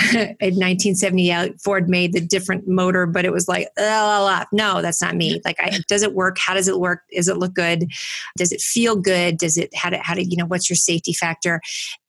in 0.12 0.56
1978 0.56 1.60
ford 1.60 1.88
made 1.88 2.12
the 2.12 2.20
different 2.20 2.66
motor 2.66 3.06
but 3.06 3.24
it 3.24 3.30
was 3.30 3.46
like 3.46 3.68
oh, 3.78 4.44
no 4.50 4.82
that's 4.82 5.00
not 5.00 5.14
me. 5.14 5.40
Like 5.44 5.58
I, 5.60 5.78
does 5.86 6.02
it 6.02 6.12
work? 6.12 6.38
How 6.40 6.54
does 6.54 6.66
it 6.66 6.80
work? 6.80 7.02
Does 7.14 7.28
it 7.28 7.36
look 7.36 7.54
good? 7.54 7.86
Does 8.36 8.50
it 8.50 8.60
feel 8.60 8.96
good? 8.96 9.38
Does 9.38 9.56
it 9.56 9.72
how 9.76 9.90
to 9.90 9.98
how 9.98 10.14
to 10.14 10.24
you 10.24 10.36
know 10.36 10.46
what's 10.46 10.68
your 10.68 10.76
safety 10.76 11.12
factor? 11.12 11.60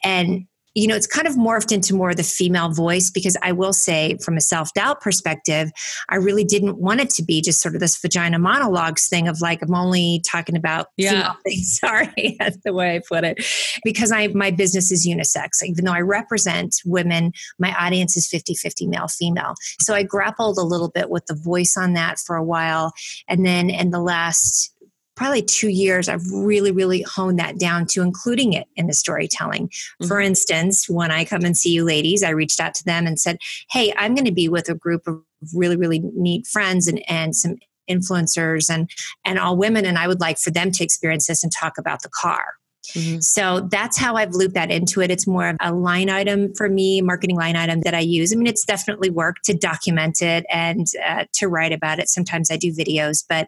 And 0.04 0.48
you 0.78 0.86
know, 0.86 0.96
it's 0.96 1.08
kind 1.08 1.28
of 1.28 1.34
morphed 1.34 1.72
into 1.72 1.96
more 1.96 2.12
of 2.12 2.18
the 2.18 2.24
female 2.24 2.70
voice 2.70 3.10
because 3.10 3.36
I 3.42 3.52
will 3.52 3.74
say, 3.74 4.16
from 4.24 4.38
a 4.38 4.42
self 4.42 4.72
doubt 4.76 5.02
perspective, 5.02 5.72
I 6.10 6.18
really 6.18 6.44
didn't 6.44 6.78
want 6.78 7.02
it 7.02 7.10
to 7.12 7.24
be 7.24 7.42
just 7.42 7.62
sort 7.62 7.74
of 7.74 7.82
this 7.82 7.98
vagina 7.98 8.38
monologues 8.38 9.08
thing 9.08 9.28
of 9.28 9.42
like, 9.42 9.64
I'm 9.64 9.74
only 9.74 10.22
talking 10.24 10.56
about 10.56 10.90
yeah. 10.96 11.10
female 11.10 11.38
things. 11.44 11.80
Sorry, 11.80 12.36
that's 12.40 12.58
the 12.64 12.74
way 12.74 12.96
I 12.96 13.02
put 13.08 13.24
it. 13.24 13.44
Because 13.84 14.12
I 14.12 14.28
my 14.28 14.52
business 14.52 14.92
is 14.92 15.08
unisex. 15.08 15.64
Even 15.64 15.86
though 15.86 15.94
I 15.94 16.02
represent 16.02 16.76
women, 16.86 17.32
my 17.58 17.74
audience 17.74 18.16
is 18.16 18.28
50 18.28 18.54
50 18.54 18.86
male 18.86 19.08
female. 19.08 19.56
So 19.80 19.96
I 19.96 20.04
grappled 20.04 20.60
a 20.60 20.64
little 20.64 20.92
bit 20.92 21.10
with 21.10 21.26
the 21.26 21.36
voice 21.36 21.76
on 21.76 21.94
that 21.94 22.20
for 22.20 22.36
a 22.36 22.44
while. 22.44 22.94
And 23.28 23.44
then 23.44 23.72
in 23.72 23.90
the 23.90 24.00
last 24.00 24.76
probably 25.18 25.42
two 25.42 25.70
years, 25.70 26.08
I've 26.08 26.26
really, 26.32 26.72
really 26.72 27.02
honed 27.02 27.40
that 27.40 27.60
down 27.60 27.88
to 27.88 28.02
including 28.02 28.54
it 28.54 28.68
in 28.76 28.88
the 28.88 28.94
storytelling. 28.94 29.68
Mm-hmm. 29.68 30.08
For 30.08 30.22
instance, 30.22 30.88
when 30.88 31.12
I 31.12 31.26
come 31.26 31.44
and 31.44 31.58
see 31.58 31.74
you 31.74 31.84
ladies, 31.84 32.24
I 32.24 32.30
reached 32.30 32.62
out 32.62 32.76
to 32.76 32.86
them 32.86 33.06
and 33.06 33.20
said, 33.20 33.40
Hey, 33.70 33.94
I'm 33.98 34.16
going 34.16 34.26
to 34.26 34.32
be 34.32 34.48
with 34.48 34.70
a 34.70 34.76
group 34.76 35.08
of 35.08 35.22
really, 35.54 35.76
really 35.76 36.00
neat 36.16 36.48
friends 36.48 36.88
and, 36.88 37.04
and 37.10 37.36
some 37.36 37.58
influencers 37.90 38.70
and, 38.70 38.90
and 39.26 39.40
all 39.40 39.58
women. 39.58 39.86
And 39.86 39.98
I 39.98 40.08
would 40.08 40.22
like 40.22 40.38
for 40.38 40.52
them 40.52 40.72
to 40.72 40.84
experience 40.84 41.28
this 41.28 41.44
and 41.44 41.52
talk 41.52 41.78
about 41.78 42.04
the 42.04 42.10
car. 42.10 42.54
Mm-hmm. 42.94 43.20
So 43.20 43.68
that's 43.72 43.98
how 43.98 44.16
I've 44.16 44.34
looped 44.34 44.54
that 44.54 44.72
into 44.72 45.02
it. 45.02 45.12
It's 45.12 45.28
more 45.28 45.50
of 45.50 45.58
a 45.60 45.74
line 45.74 46.10
item 46.10 46.54
for 46.54 46.70
me, 46.70 47.02
marketing 47.02 47.36
line 47.36 47.56
item 47.56 47.82
that 47.82 47.94
I 47.94 48.00
use. 48.00 48.32
I 48.32 48.36
mean, 48.38 48.48
it's 48.48 48.64
definitely 48.64 49.10
work 49.10 49.38
to 49.44 49.54
document 49.54 50.22
it 50.22 50.46
and 50.50 50.88
uh, 51.06 51.26
to 51.34 51.48
write 51.48 51.74
about 51.74 52.00
it. 52.00 52.08
Sometimes 52.10 52.50
I 52.50 52.58
do 52.58 52.72
videos, 52.72 53.26
but 53.28 53.48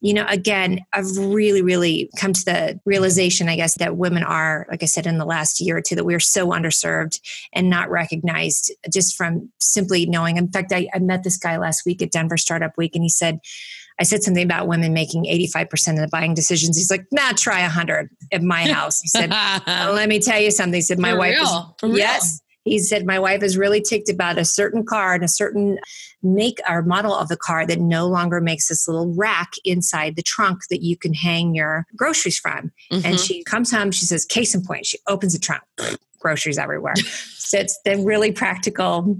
you 0.00 0.14
know, 0.14 0.24
again, 0.28 0.80
I've 0.92 1.16
really, 1.18 1.62
really 1.62 2.10
come 2.16 2.32
to 2.32 2.44
the 2.44 2.80
realization, 2.86 3.48
I 3.48 3.56
guess, 3.56 3.74
that 3.74 3.96
women 3.96 4.22
are, 4.22 4.66
like 4.70 4.82
I 4.82 4.86
said, 4.86 5.06
in 5.06 5.18
the 5.18 5.26
last 5.26 5.60
year 5.60 5.76
or 5.76 5.82
two, 5.82 5.94
that 5.94 6.04
we're 6.04 6.20
so 6.20 6.48
underserved 6.48 7.20
and 7.52 7.68
not 7.68 7.90
recognized 7.90 8.72
just 8.90 9.16
from 9.16 9.50
simply 9.60 10.06
knowing. 10.06 10.38
In 10.38 10.50
fact, 10.50 10.72
I, 10.72 10.88
I 10.94 11.00
met 11.00 11.22
this 11.22 11.36
guy 11.36 11.58
last 11.58 11.84
week 11.84 12.00
at 12.00 12.12
Denver 12.12 12.38
Startup 12.38 12.72
Week, 12.78 12.94
and 12.94 13.04
he 13.04 13.10
said, 13.10 13.40
I 13.98 14.04
said 14.04 14.22
something 14.22 14.42
about 14.42 14.66
women 14.66 14.94
making 14.94 15.24
85% 15.24 15.90
of 15.90 15.96
the 15.98 16.08
buying 16.10 16.32
decisions. 16.32 16.78
He's 16.78 16.90
like, 16.90 17.04
nah, 17.12 17.32
try 17.32 17.60
100 17.60 18.08
at 18.32 18.42
my 18.42 18.66
house. 18.66 19.02
He 19.02 19.08
said, 19.08 19.28
well, 19.28 19.92
let 19.92 20.08
me 20.08 20.18
tell 20.20 20.40
you 20.40 20.50
something. 20.50 20.78
He 20.78 20.80
said, 20.80 20.98
my 20.98 21.10
For 21.10 21.18
wife 21.18 21.34
real? 21.34 21.76
is, 21.82 21.98
yes. 21.98 22.40
He 22.64 22.78
said, 22.78 23.06
My 23.06 23.18
wife 23.18 23.42
is 23.42 23.56
really 23.56 23.80
ticked 23.80 24.08
about 24.08 24.38
a 24.38 24.44
certain 24.44 24.84
car 24.84 25.14
and 25.14 25.24
a 25.24 25.28
certain 25.28 25.78
make 26.22 26.58
or 26.68 26.82
model 26.82 27.14
of 27.14 27.28
the 27.28 27.36
car 27.36 27.66
that 27.66 27.80
no 27.80 28.06
longer 28.06 28.40
makes 28.40 28.68
this 28.68 28.86
little 28.86 29.14
rack 29.14 29.52
inside 29.64 30.16
the 30.16 30.22
trunk 30.22 30.60
that 30.70 30.82
you 30.82 30.96
can 30.96 31.14
hang 31.14 31.54
your 31.54 31.86
groceries 31.96 32.38
from. 32.38 32.72
Mm-hmm. 32.92 33.06
And 33.06 33.20
she 33.20 33.42
comes 33.44 33.70
home, 33.70 33.90
she 33.90 34.06
says, 34.06 34.24
Case 34.24 34.54
in 34.54 34.62
point, 34.62 34.86
she 34.86 34.98
opens 35.06 35.32
the 35.32 35.38
trunk, 35.38 35.62
groceries 36.18 36.58
everywhere. 36.58 36.96
so 36.96 37.58
it's 37.58 37.78
the 37.84 37.96
really 37.98 38.32
practical 38.32 39.18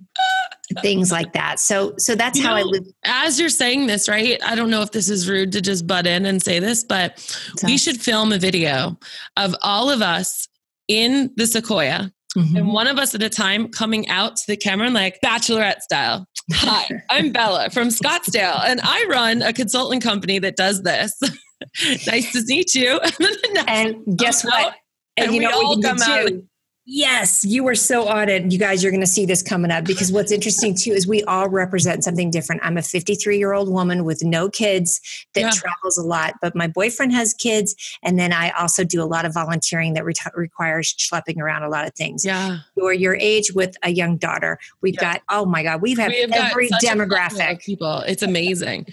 things 0.82 1.10
like 1.10 1.32
that. 1.32 1.58
So 1.58 1.94
so 1.98 2.14
that's 2.14 2.38
you 2.38 2.44
how 2.44 2.54
know, 2.54 2.60
I 2.60 2.62
live. 2.62 2.84
As 3.04 3.40
you're 3.40 3.48
saying 3.48 3.86
this, 3.86 4.08
right? 4.08 4.40
I 4.44 4.54
don't 4.54 4.70
know 4.70 4.82
if 4.82 4.92
this 4.92 5.08
is 5.08 5.28
rude 5.28 5.52
to 5.52 5.60
just 5.60 5.86
butt 5.86 6.06
in 6.06 6.26
and 6.26 6.42
say 6.42 6.58
this, 6.58 6.84
but 6.84 7.18
we 7.64 7.76
should 7.76 8.00
film 8.00 8.32
a 8.32 8.38
video 8.38 8.98
of 9.36 9.56
all 9.62 9.90
of 9.90 10.02
us 10.02 10.48
in 10.88 11.32
the 11.36 11.46
Sequoia 11.46 12.12
mm-hmm. 12.36 12.56
and 12.56 12.72
one 12.72 12.86
of 12.86 12.98
us 12.98 13.14
at 13.14 13.22
a 13.22 13.28
time 13.28 13.68
coming 13.68 14.08
out 14.08 14.36
to 14.36 14.46
the 14.46 14.56
camera 14.56 14.86
and 14.86 14.94
like 14.94 15.18
bachelorette 15.24 15.80
style. 15.80 16.26
Hi, 16.52 17.02
I'm 17.10 17.32
Bella 17.32 17.70
from 17.70 17.88
Scottsdale, 17.88 18.64
and 18.66 18.80
I 18.82 19.06
run 19.08 19.42
a 19.42 19.52
consulting 19.52 20.00
company 20.00 20.38
that 20.40 20.56
does 20.56 20.82
this. 20.82 21.12
nice 22.06 22.32
to 22.32 22.42
meet 22.46 22.74
you. 22.74 23.00
and 23.68 23.96
guess 24.16 24.44
what? 24.44 24.74
And, 25.16 25.26
and 25.26 25.34
you 25.34 25.42
know 25.42 25.52
all 25.52 25.80
come 25.80 25.98
out. 26.02 26.28
Too? 26.28 26.46
Yes, 26.92 27.44
you 27.44 27.62
were 27.62 27.76
so 27.76 28.08
on 28.08 28.28
it. 28.28 28.50
You 28.50 28.58
guys 28.58 28.82
you're 28.82 28.90
going 28.90 29.00
to 29.00 29.06
see 29.06 29.24
this 29.24 29.42
coming 29.42 29.70
up 29.70 29.84
because 29.84 30.10
what's 30.10 30.32
interesting 30.32 30.74
too 30.74 30.90
is 30.90 31.06
we 31.06 31.22
all 31.22 31.48
represent 31.48 32.02
something 32.02 32.32
different. 32.32 32.62
I'm 32.64 32.76
a 32.76 32.82
53 32.82 33.38
year 33.38 33.52
old 33.52 33.68
woman 33.68 34.04
with 34.04 34.24
no 34.24 34.50
kids 34.50 35.00
that 35.34 35.40
yeah. 35.40 35.50
travels 35.50 35.98
a 35.98 36.02
lot, 36.02 36.34
but 36.42 36.56
my 36.56 36.66
boyfriend 36.66 37.12
has 37.12 37.32
kids. 37.32 37.76
And 38.02 38.18
then 38.18 38.32
I 38.32 38.50
also 38.58 38.82
do 38.82 39.00
a 39.00 39.06
lot 39.06 39.24
of 39.24 39.32
volunteering 39.32 39.94
that 39.94 40.04
re- 40.04 40.14
requires 40.34 40.92
schlepping 40.94 41.38
around 41.38 41.62
a 41.62 41.68
lot 41.68 41.86
of 41.86 41.94
things. 41.94 42.24
Yeah. 42.24 42.58
Or 42.74 42.92
your 42.92 43.14
age 43.14 43.52
with 43.54 43.76
a 43.84 43.90
young 43.90 44.16
daughter. 44.16 44.58
We've 44.80 44.94
yeah. 44.94 45.12
got, 45.12 45.22
oh 45.28 45.46
my 45.46 45.62
God, 45.62 45.82
we've 45.82 45.96
had 45.96 46.10
we 46.10 46.26
every 46.32 46.70
demographic. 46.82 47.60
People. 47.60 48.00
It's 48.00 48.24
amazing. 48.24 48.86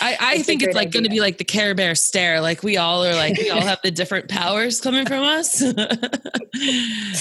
I, 0.00 0.16
I 0.18 0.42
think 0.42 0.62
it's 0.62 0.74
like 0.74 0.90
going 0.90 1.04
to 1.04 1.10
be 1.10 1.20
like 1.20 1.36
the 1.36 1.44
Care 1.44 1.74
Bear 1.74 1.94
stare. 1.94 2.40
Like 2.40 2.62
we 2.62 2.78
all 2.78 3.04
are 3.04 3.14
like, 3.14 3.36
we 3.36 3.50
all 3.50 3.60
have 3.66 3.80
the 3.82 3.90
different 3.90 4.30
powers 4.30 4.80
coming 4.80 5.04
from 5.04 5.24
us. 5.24 5.62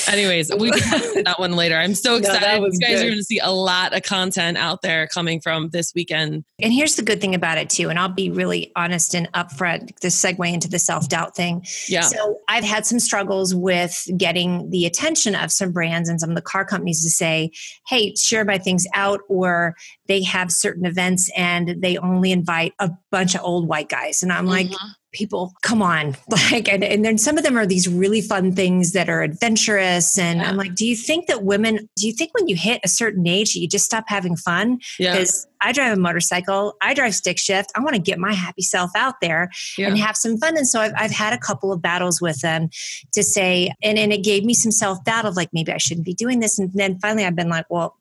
Anyways, 0.08 0.54
we 0.56 0.72
can 0.72 1.24
that 1.24 1.40
one 1.40 1.54
later. 1.54 1.76
I'm 1.78 1.96
so 1.96 2.16
excited. 2.16 2.62
No, 2.62 2.66
you 2.66 2.80
guys 2.80 3.00
good. 3.00 3.06
are 3.06 3.10
going 3.10 3.18
to 3.18 3.24
see 3.24 3.40
a 3.40 3.52
lot 3.52 3.96
of 3.96 4.04
content 4.04 4.58
out 4.58 4.82
there 4.82 5.08
coming 5.08 5.42
from 5.42 5.70
this 5.70 5.94
weekend. 5.96 6.44
And 6.62 6.74
here's 6.74 6.96
the 6.96 7.02
good 7.02 7.22
thing 7.22 7.36
about 7.36 7.58
it 7.58 7.70
too, 7.70 7.90
and 7.90 8.00
I'll 8.00 8.10
be 8.10 8.30
really 8.30 8.72
honest 8.76 9.14
and 9.14 9.32
upfront. 9.34 9.98
This 10.00 10.20
segue 10.20 10.52
into 10.52 10.70
the 10.70 10.80
self 10.80 11.10
doubt 11.10 11.36
thing. 11.36 11.66
Yeah. 11.88 12.02
So 12.02 12.38
I've 12.48 12.64
had 12.64 12.86
some 12.86 13.00
struggles 13.00 13.54
with 13.56 14.08
getting 14.18 14.70
the 14.70 14.86
attention 14.86 15.36
of 15.36 15.52
some 15.52 15.72
brands 15.72 16.10
and 16.10 16.20
some 16.20 16.30
of 16.30 16.36
the 16.36 16.42
car 16.42 16.66
companies 16.66 17.04
to 17.04 17.10
say, 17.10 17.52
"Hey, 17.88 18.14
share 18.16 18.46
my 18.46 18.58
things 18.58 18.86
out," 18.94 19.22
or 19.30 19.76
they 20.08 20.24
have 20.24 20.52
certain 20.52 20.86
events 20.86 21.30
and 21.36 21.76
they 21.82 21.98
only 21.98 22.32
invite 22.32 22.74
a 22.80 22.92
bunch 23.12 23.36
of 23.36 23.42
old 23.44 23.68
white 23.68 23.90
guys, 23.90 24.22
and 24.24 24.32
I'm 24.32 24.46
mm-hmm. 24.46 24.72
like 24.72 24.72
people 25.12 25.54
come 25.62 25.82
on 25.82 26.16
like 26.30 26.72
and, 26.72 26.84
and 26.84 27.04
then 27.04 27.18
some 27.18 27.38
of 27.38 27.44
them 27.44 27.58
are 27.58 27.66
these 27.66 27.88
really 27.88 28.22
fun 28.22 28.54
things 28.54 28.94
that 28.94 29.10
are 29.10 29.22
adventurous 29.22 30.18
and 30.18 30.40
yeah. 30.40 30.50
i'm 30.50 30.58
like 30.58 30.74
do 30.76 30.86
you 30.86 30.96
think 30.96 31.28
that 31.28 31.44
women 31.44 31.90
do 31.96 32.08
you 32.08 32.14
think 32.14 32.34
when 32.34 32.48
you 32.48 32.56
hit 32.56 32.80
a 32.84 32.88
certain 32.88 33.28
age 33.28 33.56
you 33.56 33.68
just 33.68 33.86
stop 33.86 34.06
having 34.08 34.36
fun 34.36 34.78
because 34.98 35.48
yeah. 35.62 35.68
i 35.68 35.72
drive 35.72 35.98
a 35.98 36.00
motorcycle 36.00 36.76
i 36.82 36.94
drive 36.94 37.14
stick 37.14 37.38
shift 37.38 37.72
i 37.76 37.80
want 37.80 37.96
to 37.96 38.02
get 38.02 38.20
my 38.20 38.34
happy 38.34 38.62
self 38.62 38.92
out 38.96 39.16
there 39.22 39.50
yeah. 39.78 39.88
and 39.88 39.98
have 39.98 40.16
some 40.16 40.38
fun 40.38 40.58
and 40.58 40.68
so 40.68 40.80
I've, 40.80 40.94
I've 40.98 41.12
had 41.12 41.34
a 41.34 41.38
couple 41.38 41.72
of 41.72 41.82
battles 41.82 42.22
with 42.22 42.40
them 42.42 42.70
to 43.14 43.24
say 43.24 43.72
and, 43.84 43.98
and 43.98 44.14
it 44.14 44.24
gave 44.24 44.44
me 44.44 44.54
some 44.54 44.72
self-doubt 44.72 45.26
of 45.26 45.36
like 45.36 45.50
maybe 45.54 45.72
i 45.72 45.78
shouldn't 45.78 46.06
be 46.06 46.14
doing 46.14 46.40
this 46.40 46.58
and 46.58 46.72
then 46.74 47.00
finally 47.00 47.26
i've 47.26 47.36
been 47.36 47.50
like 47.50 47.66
well 47.70 47.98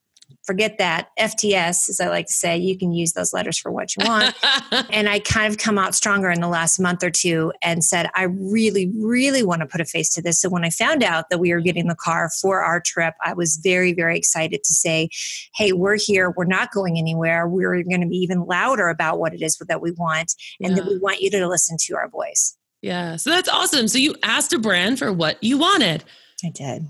forget 0.50 0.78
that. 0.78 1.11
FTS, 1.16 1.88
as 1.88 2.00
I 2.00 2.09
like 2.09 2.26
to 2.26 2.33
say, 2.33 2.57
you 2.57 2.76
can 2.76 2.90
use 2.92 3.12
those 3.12 3.33
letters 3.33 3.57
for 3.57 3.71
what 3.71 3.95
you 3.95 4.04
want. 4.04 4.35
and 4.90 5.09
I 5.09 5.21
kind 5.21 5.49
of 5.49 5.59
come 5.59 5.78
out 5.78 5.95
stronger 5.95 6.28
in 6.28 6.40
the 6.40 6.49
last 6.49 6.80
month 6.80 7.04
or 7.04 7.11
two 7.11 7.52
and 7.62 7.85
said, 7.85 8.11
I 8.16 8.25
really, 8.25 8.90
really 8.99 9.45
want 9.45 9.61
to 9.61 9.66
put 9.69 9.80
a 9.80 9.85
face 9.85 10.12
to 10.14 10.23
this. 10.23 10.40
So 10.40 10.49
when 10.49 10.64
I 10.64 10.71
found 10.71 11.04
out 11.04 11.30
that 11.30 11.38
we 11.38 11.52
were 11.52 11.61
getting 11.61 11.87
the 11.87 11.95
car 11.95 12.30
for 12.40 12.62
our 12.62 12.80
trip, 12.80 13.14
I 13.25 13.33
was 13.33 13.61
very, 13.62 13.92
very 13.92 14.19
excited 14.19 14.64
to 14.64 14.73
say, 14.73 15.09
hey, 15.54 15.71
we're 15.71 15.97
here. 15.97 16.35
We're 16.37 16.47
not 16.47 16.73
going 16.73 16.99
anywhere. 16.99 17.47
We're 17.47 17.85
going 17.85 18.00
to 18.00 18.09
be 18.09 18.16
even 18.16 18.45
louder 18.47 18.88
about 18.88 19.21
what 19.21 19.33
it 19.33 19.42
is 19.42 19.57
that 19.57 19.80
we 19.80 19.92
want 19.92 20.35
and 20.61 20.71
yeah. 20.71 20.83
that 20.83 20.90
we 20.90 20.99
want 20.99 21.21
you 21.21 21.30
to 21.30 21.47
listen 21.47 21.76
to 21.83 21.95
our 21.95 22.09
voice. 22.09 22.57
Yeah. 22.83 23.14
So 23.14 23.30
that's 23.30 23.49
awesome. 23.49 23.87
So 23.87 23.99
you 23.99 24.16
asked 24.25 24.52
a 24.52 24.59
brand 24.59 24.99
for 24.99 25.12
what 25.12 25.40
you 25.45 25.59
wanted. 25.59 26.02
I 26.45 26.49
did. 26.49 26.88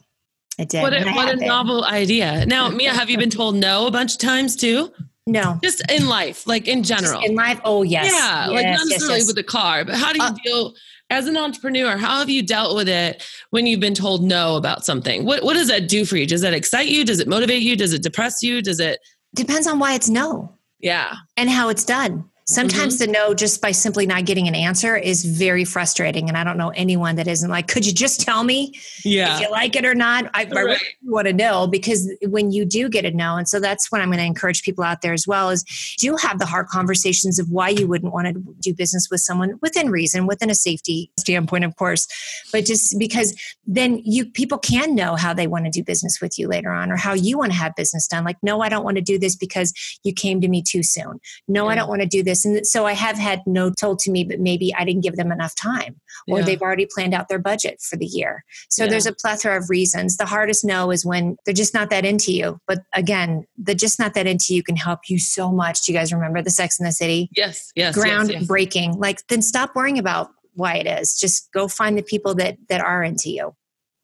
I 0.60 0.64
did. 0.64 0.82
What 0.82 0.92
a, 0.92 1.10
what 1.12 1.30
a 1.30 1.36
novel 1.36 1.84
idea. 1.84 2.44
Now, 2.44 2.68
Mia, 2.68 2.92
have 2.92 3.08
you 3.08 3.16
been 3.16 3.30
told 3.30 3.54
no 3.54 3.86
a 3.86 3.90
bunch 3.90 4.12
of 4.12 4.18
times 4.18 4.54
too? 4.54 4.92
No. 5.26 5.58
Just 5.62 5.82
in 5.90 6.06
life, 6.06 6.46
like 6.46 6.68
in 6.68 6.82
general. 6.82 7.20
Just 7.20 7.30
in 7.30 7.34
life. 7.34 7.60
Oh, 7.64 7.82
yes. 7.82 8.12
Yeah. 8.12 8.48
Yes, 8.48 8.50
like 8.50 8.66
not 8.66 8.86
necessarily 8.88 9.18
yes, 9.18 9.20
yes. 9.20 9.26
with 9.28 9.38
a 9.38 9.42
car, 9.42 9.84
but 9.86 9.94
how 9.94 10.12
do 10.12 10.18
you 10.18 10.24
uh, 10.24 10.36
deal 10.44 10.74
as 11.08 11.26
an 11.28 11.38
entrepreneur? 11.38 11.96
How 11.96 12.18
have 12.18 12.28
you 12.28 12.42
dealt 12.42 12.76
with 12.76 12.90
it 12.90 13.24
when 13.50 13.66
you've 13.66 13.80
been 13.80 13.94
told 13.94 14.22
no 14.22 14.56
about 14.56 14.84
something? 14.84 15.24
What 15.24 15.42
what 15.44 15.54
does 15.54 15.68
that 15.68 15.88
do 15.88 16.04
for 16.04 16.18
you? 16.18 16.26
Does 16.26 16.42
that 16.42 16.52
excite 16.52 16.88
you? 16.88 17.06
Does 17.06 17.20
it 17.20 17.28
motivate 17.28 17.62
you? 17.62 17.74
Does 17.74 17.94
it 17.94 18.02
depress 18.02 18.42
you? 18.42 18.60
Does 18.60 18.80
it 18.80 19.00
depends 19.34 19.66
on 19.66 19.78
why 19.78 19.94
it's 19.94 20.10
no. 20.10 20.52
Yeah. 20.78 21.14
And 21.36 21.48
how 21.48 21.68
it's 21.70 21.84
done. 21.84 22.29
Sometimes 22.50 22.96
mm-hmm. 22.96 23.12
the 23.12 23.18
no, 23.18 23.32
just 23.32 23.62
by 23.62 23.70
simply 23.70 24.06
not 24.06 24.24
getting 24.24 24.48
an 24.48 24.56
answer, 24.56 24.96
is 24.96 25.24
very 25.24 25.64
frustrating. 25.64 26.28
And 26.28 26.36
I 26.36 26.42
don't 26.42 26.56
know 26.56 26.70
anyone 26.70 27.14
that 27.14 27.28
isn't 27.28 27.48
like, 27.48 27.68
could 27.68 27.86
you 27.86 27.92
just 27.92 28.20
tell 28.20 28.42
me 28.42 28.72
yeah. 29.04 29.36
if 29.36 29.40
you 29.40 29.50
like 29.50 29.76
it 29.76 29.84
or 29.84 29.94
not? 29.94 30.24
I, 30.34 30.42
right. 30.42 30.52
I 30.52 30.60
really 30.62 30.78
want 31.04 31.28
to 31.28 31.32
know 31.32 31.68
because 31.68 32.12
when 32.26 32.50
you 32.50 32.64
do 32.64 32.88
get 32.88 33.04
a 33.04 33.12
no, 33.12 33.36
and 33.36 33.48
so 33.48 33.60
that's 33.60 33.92
what 33.92 34.00
I'm 34.00 34.08
going 34.08 34.18
to 34.18 34.24
encourage 34.24 34.64
people 34.64 34.82
out 34.82 35.00
there 35.00 35.12
as 35.12 35.28
well 35.28 35.50
is 35.50 35.64
do 36.00 36.16
have 36.16 36.40
the 36.40 36.46
hard 36.46 36.66
conversations 36.66 37.38
of 37.38 37.48
why 37.50 37.68
you 37.68 37.86
wouldn't 37.86 38.12
want 38.12 38.26
to 38.26 38.42
do 38.58 38.74
business 38.74 39.06
with 39.12 39.20
someone 39.20 39.56
within 39.62 39.88
reason, 39.88 40.26
within 40.26 40.50
a 40.50 40.54
safety 40.54 41.12
standpoint, 41.20 41.64
of 41.64 41.76
course, 41.76 42.08
but 42.50 42.64
just 42.64 42.98
because 42.98 43.40
then 43.64 44.00
you 44.04 44.26
people 44.26 44.58
can 44.58 44.96
know 44.96 45.14
how 45.14 45.32
they 45.32 45.46
want 45.46 45.66
to 45.66 45.70
do 45.70 45.84
business 45.84 46.18
with 46.20 46.36
you 46.36 46.48
later 46.48 46.72
on 46.72 46.90
or 46.90 46.96
how 46.96 47.12
you 47.12 47.38
want 47.38 47.52
to 47.52 47.58
have 47.58 47.76
business 47.76 48.08
done. 48.08 48.24
Like, 48.24 48.38
no, 48.42 48.60
I 48.60 48.68
don't 48.68 48.84
want 48.84 48.96
to 48.96 49.02
do 49.02 49.20
this 49.20 49.36
because 49.36 49.72
you 50.02 50.12
came 50.12 50.40
to 50.40 50.48
me 50.48 50.64
too 50.66 50.82
soon. 50.82 51.20
No, 51.46 51.66
yeah. 51.66 51.70
I 51.70 51.74
don't 51.76 51.88
want 51.88 52.02
to 52.02 52.08
do 52.08 52.24
this 52.24 52.39
this. 52.42 52.58
And 52.58 52.66
so 52.66 52.86
I 52.86 52.92
have 52.92 53.18
had 53.18 53.42
no 53.46 53.70
told 53.70 53.98
to 54.00 54.10
me, 54.10 54.24
but 54.24 54.40
maybe 54.40 54.74
I 54.74 54.84
didn't 54.84 55.02
give 55.02 55.16
them 55.16 55.32
enough 55.32 55.54
time 55.54 56.00
or 56.28 56.40
yeah. 56.40 56.44
they've 56.44 56.62
already 56.62 56.86
planned 56.86 57.14
out 57.14 57.28
their 57.28 57.38
budget 57.38 57.80
for 57.80 57.96
the 57.96 58.06
year. 58.06 58.44
So 58.68 58.84
yeah. 58.84 58.90
there's 58.90 59.06
a 59.06 59.12
plethora 59.12 59.56
of 59.56 59.70
reasons. 59.70 60.16
The 60.16 60.26
hardest 60.26 60.64
no 60.64 60.90
is 60.90 61.04
when 61.04 61.36
they're 61.44 61.54
just 61.54 61.74
not 61.74 61.90
that 61.90 62.04
into 62.04 62.32
you. 62.32 62.58
But 62.66 62.80
again, 62.94 63.44
the 63.56 63.74
just 63.74 63.98
not 63.98 64.14
that 64.14 64.26
into 64.26 64.54
you 64.54 64.62
can 64.62 64.76
help 64.76 65.00
you 65.08 65.18
so 65.18 65.50
much. 65.50 65.82
Do 65.82 65.92
you 65.92 65.98
guys 65.98 66.12
remember 66.12 66.42
the 66.42 66.50
Sex 66.50 66.78
in 66.78 66.86
the 66.86 66.92
City? 66.92 67.30
Yes, 67.36 67.72
yes. 67.74 67.96
Groundbreaking. 67.96 68.74
Yes, 68.74 68.94
yes. 68.94 68.96
Like 68.96 69.26
then 69.28 69.42
stop 69.42 69.74
worrying 69.74 69.98
about 69.98 70.30
why 70.54 70.76
it 70.76 70.86
is. 70.86 71.18
Just 71.18 71.52
go 71.52 71.68
find 71.68 71.96
the 71.96 72.02
people 72.02 72.34
that 72.36 72.58
that 72.68 72.80
are 72.80 73.02
into 73.02 73.30
you. 73.30 73.54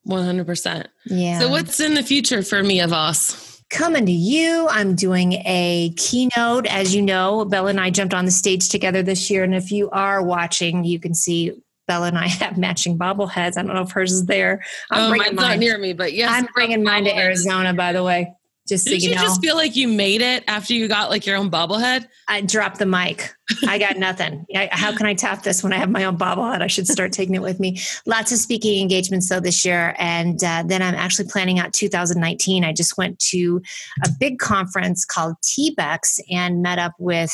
100%. 0.07 0.87
Yeah. 1.05 1.39
So 1.39 1.49
what's 1.49 1.79
in 1.79 1.93
the 1.93 2.03
future 2.03 2.41
for 2.41 2.63
Mia 2.63 2.87
Voss? 2.87 3.56
Coming 3.69 4.05
to 4.05 4.11
you. 4.11 4.67
I'm 4.69 4.95
doing 4.95 5.33
a 5.45 5.93
keynote. 5.97 6.65
As 6.67 6.95
you 6.95 7.01
know, 7.01 7.45
Bella 7.45 7.69
and 7.69 7.79
I 7.79 7.89
jumped 7.89 8.13
on 8.13 8.25
the 8.25 8.31
stage 8.31 8.69
together 8.69 9.03
this 9.03 9.29
year. 9.29 9.43
And 9.43 9.55
if 9.55 9.71
you 9.71 9.89
are 9.89 10.23
watching, 10.23 10.83
you 10.83 10.99
can 10.99 11.13
see 11.13 11.53
Bella 11.87 12.07
and 12.07 12.17
I 12.17 12.27
have 12.27 12.57
matching 12.57 12.97
bobbleheads. 12.97 13.57
I 13.57 13.63
don't 13.63 13.73
know 13.73 13.81
if 13.81 13.91
hers 13.91 14.11
is 14.11 14.25
there. 14.25 14.63
I'm 14.91 15.05
oh, 15.05 15.09
bringing 15.09 15.35
mine's 15.35 15.37
mine. 15.37 15.49
not 15.49 15.59
near 15.59 15.77
me, 15.77 15.93
but 15.93 16.13
yes. 16.13 16.31
I'm 16.31 16.47
bringing 16.53 16.83
mine 16.83 17.05
to 17.05 17.15
Arizona, 17.15 17.73
by 17.73 17.93
the 17.93 18.03
way. 18.03 18.33
Just 18.67 18.85
Did 18.85 19.01
so 19.01 19.05
you, 19.05 19.09
you 19.11 19.15
know. 19.15 19.21
just 19.21 19.41
feel 19.41 19.55
like 19.55 19.75
you 19.75 19.87
made 19.87 20.21
it 20.21 20.43
after 20.47 20.73
you 20.73 20.87
got 20.87 21.09
like 21.09 21.25
your 21.25 21.37
own 21.37 21.49
bobblehead? 21.49 22.07
I 22.27 22.41
dropped 22.41 22.79
the 22.79 22.85
mic. 22.85 23.33
I 23.65 23.77
got 23.77 23.97
nothing. 23.97 24.45
I, 24.53 24.67
how 24.71 24.95
can 24.95 25.05
I 25.05 25.13
tap 25.13 25.43
this 25.43 25.63
when 25.63 25.71
I 25.71 25.77
have 25.77 25.89
my 25.89 26.03
own 26.03 26.17
bobblehead? 26.17 26.61
I 26.61 26.67
should 26.67 26.87
start 26.87 27.13
taking 27.13 27.35
it 27.35 27.41
with 27.41 27.61
me. 27.61 27.79
Lots 28.05 28.33
of 28.33 28.39
speaking 28.39 28.81
engagements 28.81 29.29
though 29.29 29.39
this 29.39 29.63
year, 29.63 29.95
and 29.97 30.43
uh, 30.43 30.63
then 30.65 30.81
I'm 30.81 30.95
actually 30.95 31.29
planning 31.29 31.59
out 31.59 31.71
2019. 31.73 32.65
I 32.65 32.73
just 32.73 32.97
went 32.97 33.19
to 33.19 33.61
a 34.03 34.09
big 34.19 34.39
conference 34.39 35.05
called 35.05 35.35
TBEX 35.43 36.19
and 36.29 36.61
met 36.61 36.77
up 36.77 36.93
with 36.99 37.33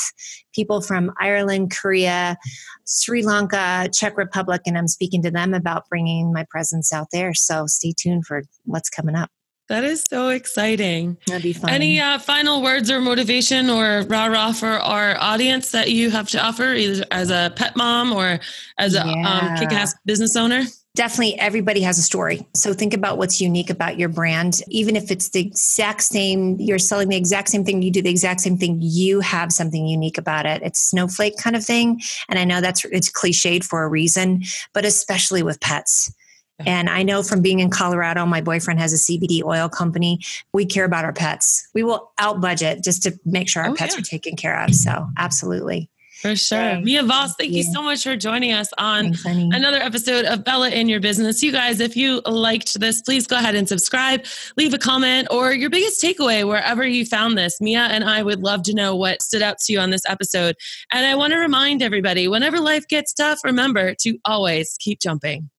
people 0.53 0.81
from 0.81 1.11
Ireland, 1.19 1.71
Korea, 1.75 2.37
Sri 2.85 3.23
Lanka, 3.23 3.89
Czech 3.91 4.17
Republic, 4.17 4.61
and 4.67 4.77
I'm 4.77 4.87
speaking 4.87 5.23
to 5.23 5.31
them 5.31 5.55
about 5.55 5.89
bringing 5.89 6.31
my 6.31 6.45
presence 6.49 6.93
out 6.93 7.07
there. 7.11 7.33
So 7.33 7.65
stay 7.65 7.93
tuned 7.97 8.27
for 8.27 8.43
what's 8.65 8.89
coming 8.89 9.15
up. 9.15 9.31
That 9.73 9.85
is 9.85 10.05
so 10.07 10.29
exciting. 10.29 11.17
That'd 11.25 11.41
be 11.41 11.51
fun. 11.51 11.71
Any 11.71 11.99
uh, 11.99 12.19
final 12.19 12.61
words 12.61 12.91
or 12.91 13.01
motivation 13.01 13.71
or 13.71 14.03
rah 14.03 14.27
rah 14.27 14.51
for 14.51 14.67
our 14.67 15.17
audience 15.19 15.71
that 15.71 15.89
you 15.89 16.11
have 16.11 16.29
to 16.29 16.45
offer, 16.45 16.75
either 16.75 17.03
as 17.09 17.31
a 17.31 17.51
pet 17.55 17.75
mom 17.75 18.13
or 18.13 18.39
as 18.77 18.93
a 18.93 19.01
um, 19.01 19.09
yeah. 19.09 19.29
um, 19.29 19.57
kick 19.57 19.71
ass 19.71 19.95
business 20.05 20.35
owner? 20.35 20.61
Definitely, 20.93 21.39
everybody 21.39 21.81
has 21.81 21.97
a 21.97 22.03
story. 22.03 22.45
So 22.53 22.71
think 22.71 22.93
about 22.93 23.17
what's 23.17 23.41
unique 23.41 23.71
about 23.71 23.97
your 23.97 24.09
brand. 24.09 24.61
Even 24.67 24.95
if 24.95 25.09
it's 25.09 25.29
the 25.29 25.39
exact 25.39 26.03
same, 26.03 26.55
you're 26.59 26.77
selling 26.77 27.09
the 27.09 27.17
exact 27.17 27.49
same 27.49 27.65
thing, 27.65 27.81
you 27.81 27.89
do 27.89 28.03
the 28.03 28.11
exact 28.11 28.41
same 28.41 28.59
thing, 28.59 28.77
you 28.79 29.21
have 29.21 29.51
something 29.51 29.87
unique 29.87 30.19
about 30.19 30.45
it. 30.45 30.61
It's 30.61 30.79
snowflake 30.79 31.37
kind 31.37 31.55
of 31.55 31.65
thing. 31.65 31.99
And 32.29 32.37
I 32.37 32.43
know 32.43 32.61
that's 32.61 32.85
it's 32.85 33.11
cliched 33.11 33.63
for 33.63 33.81
a 33.81 33.89
reason, 33.89 34.43
but 34.71 34.85
especially 34.85 35.41
with 35.41 35.59
pets 35.61 36.13
and 36.59 36.89
I 36.89 37.03
know 37.03 37.23
from 37.23 37.41
being 37.41 37.59
in 37.59 37.69
Colorado, 37.69 38.25
my 38.25 38.41
boyfriend 38.41 38.79
has 38.79 38.93
a 38.93 38.97
CBD 38.97 39.43
oil 39.43 39.69
company. 39.69 40.19
We 40.53 40.65
care 40.65 40.85
about 40.85 41.05
our 41.05 41.13
pets. 41.13 41.67
We 41.73 41.83
will 41.83 42.11
out 42.17 42.41
budget 42.41 42.83
just 42.83 43.03
to 43.03 43.19
make 43.25 43.49
sure 43.49 43.63
our 43.63 43.69
oh, 43.69 43.75
pets 43.75 43.95
yeah. 43.95 44.01
are 44.01 44.03
taken 44.03 44.35
care 44.35 44.61
of. 44.61 44.73
So, 44.73 45.07
absolutely. 45.17 45.89
For 46.23 46.37
sure. 46.37 46.79
Mia 46.79 47.03
Voss, 47.03 47.35
thank 47.35 47.51
you. 47.51 47.57
you. 47.57 47.63
so 47.73 47.81
much 47.81 48.03
for 48.03 48.15
joining 48.15 48.53
us 48.53 48.69
on 48.77 49.13
Thanks, 49.13 49.53
another 49.53 49.79
episode 49.79 50.23
of 50.23 50.45
Bella 50.45 50.69
in 50.69 50.87
Your 50.87 51.01
Business. 51.01 51.43
You 51.43 51.51
guys, 51.51 51.81
if 51.81 51.97
you 51.97 52.21
liked 52.25 52.79
this, 52.79 53.01
please 53.01 53.27
go 53.27 53.35
ahead 53.35 53.55
and 53.55 53.67
subscribe, 53.67 54.23
leave 54.55 54.73
a 54.73 54.77
comment, 54.77 55.27
or 55.31 55.51
your 55.51 55.69
biggest 55.69 56.01
takeaway 56.01 56.47
wherever 56.47 56.87
you 56.87 57.05
found 57.05 57.37
this. 57.37 57.59
Mia 57.59 57.81
and 57.81 58.05
I 58.05 58.23
would 58.23 58.41
love 58.41 58.63
to 58.63 58.73
know 58.73 58.95
what 58.95 59.21
stood 59.21 59.41
out 59.41 59.57
to 59.65 59.73
you 59.73 59.81
on 59.81 59.89
this 59.89 60.03
episode. 60.07 60.55
And 60.93 61.05
I 61.05 61.13
want 61.15 61.33
to 61.33 61.39
remind 61.39 61.81
everybody 61.81 62.29
whenever 62.29 62.61
life 62.61 62.87
gets 62.87 63.11
tough, 63.11 63.39
remember 63.43 63.93
to 63.95 64.17
always 64.23 64.77
keep 64.79 65.01
jumping. 65.01 65.49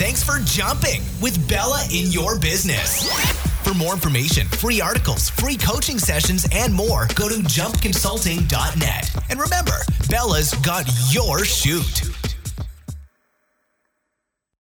Thanks 0.00 0.24
for 0.24 0.38
jumping 0.38 1.02
with 1.20 1.46
Bella 1.46 1.84
in 1.92 2.10
your 2.10 2.38
business. 2.38 3.06
For 3.62 3.74
more 3.74 3.92
information, 3.92 4.46
free 4.46 4.80
articles, 4.80 5.28
free 5.28 5.58
coaching 5.58 5.98
sessions, 5.98 6.48
and 6.52 6.72
more, 6.72 7.06
go 7.14 7.28
to 7.28 7.34
jumpconsulting.net. 7.34 9.10
And 9.28 9.38
remember, 9.38 9.76
Bella's 10.08 10.54
got 10.54 10.86
your 11.12 11.44
chute. 11.44 12.09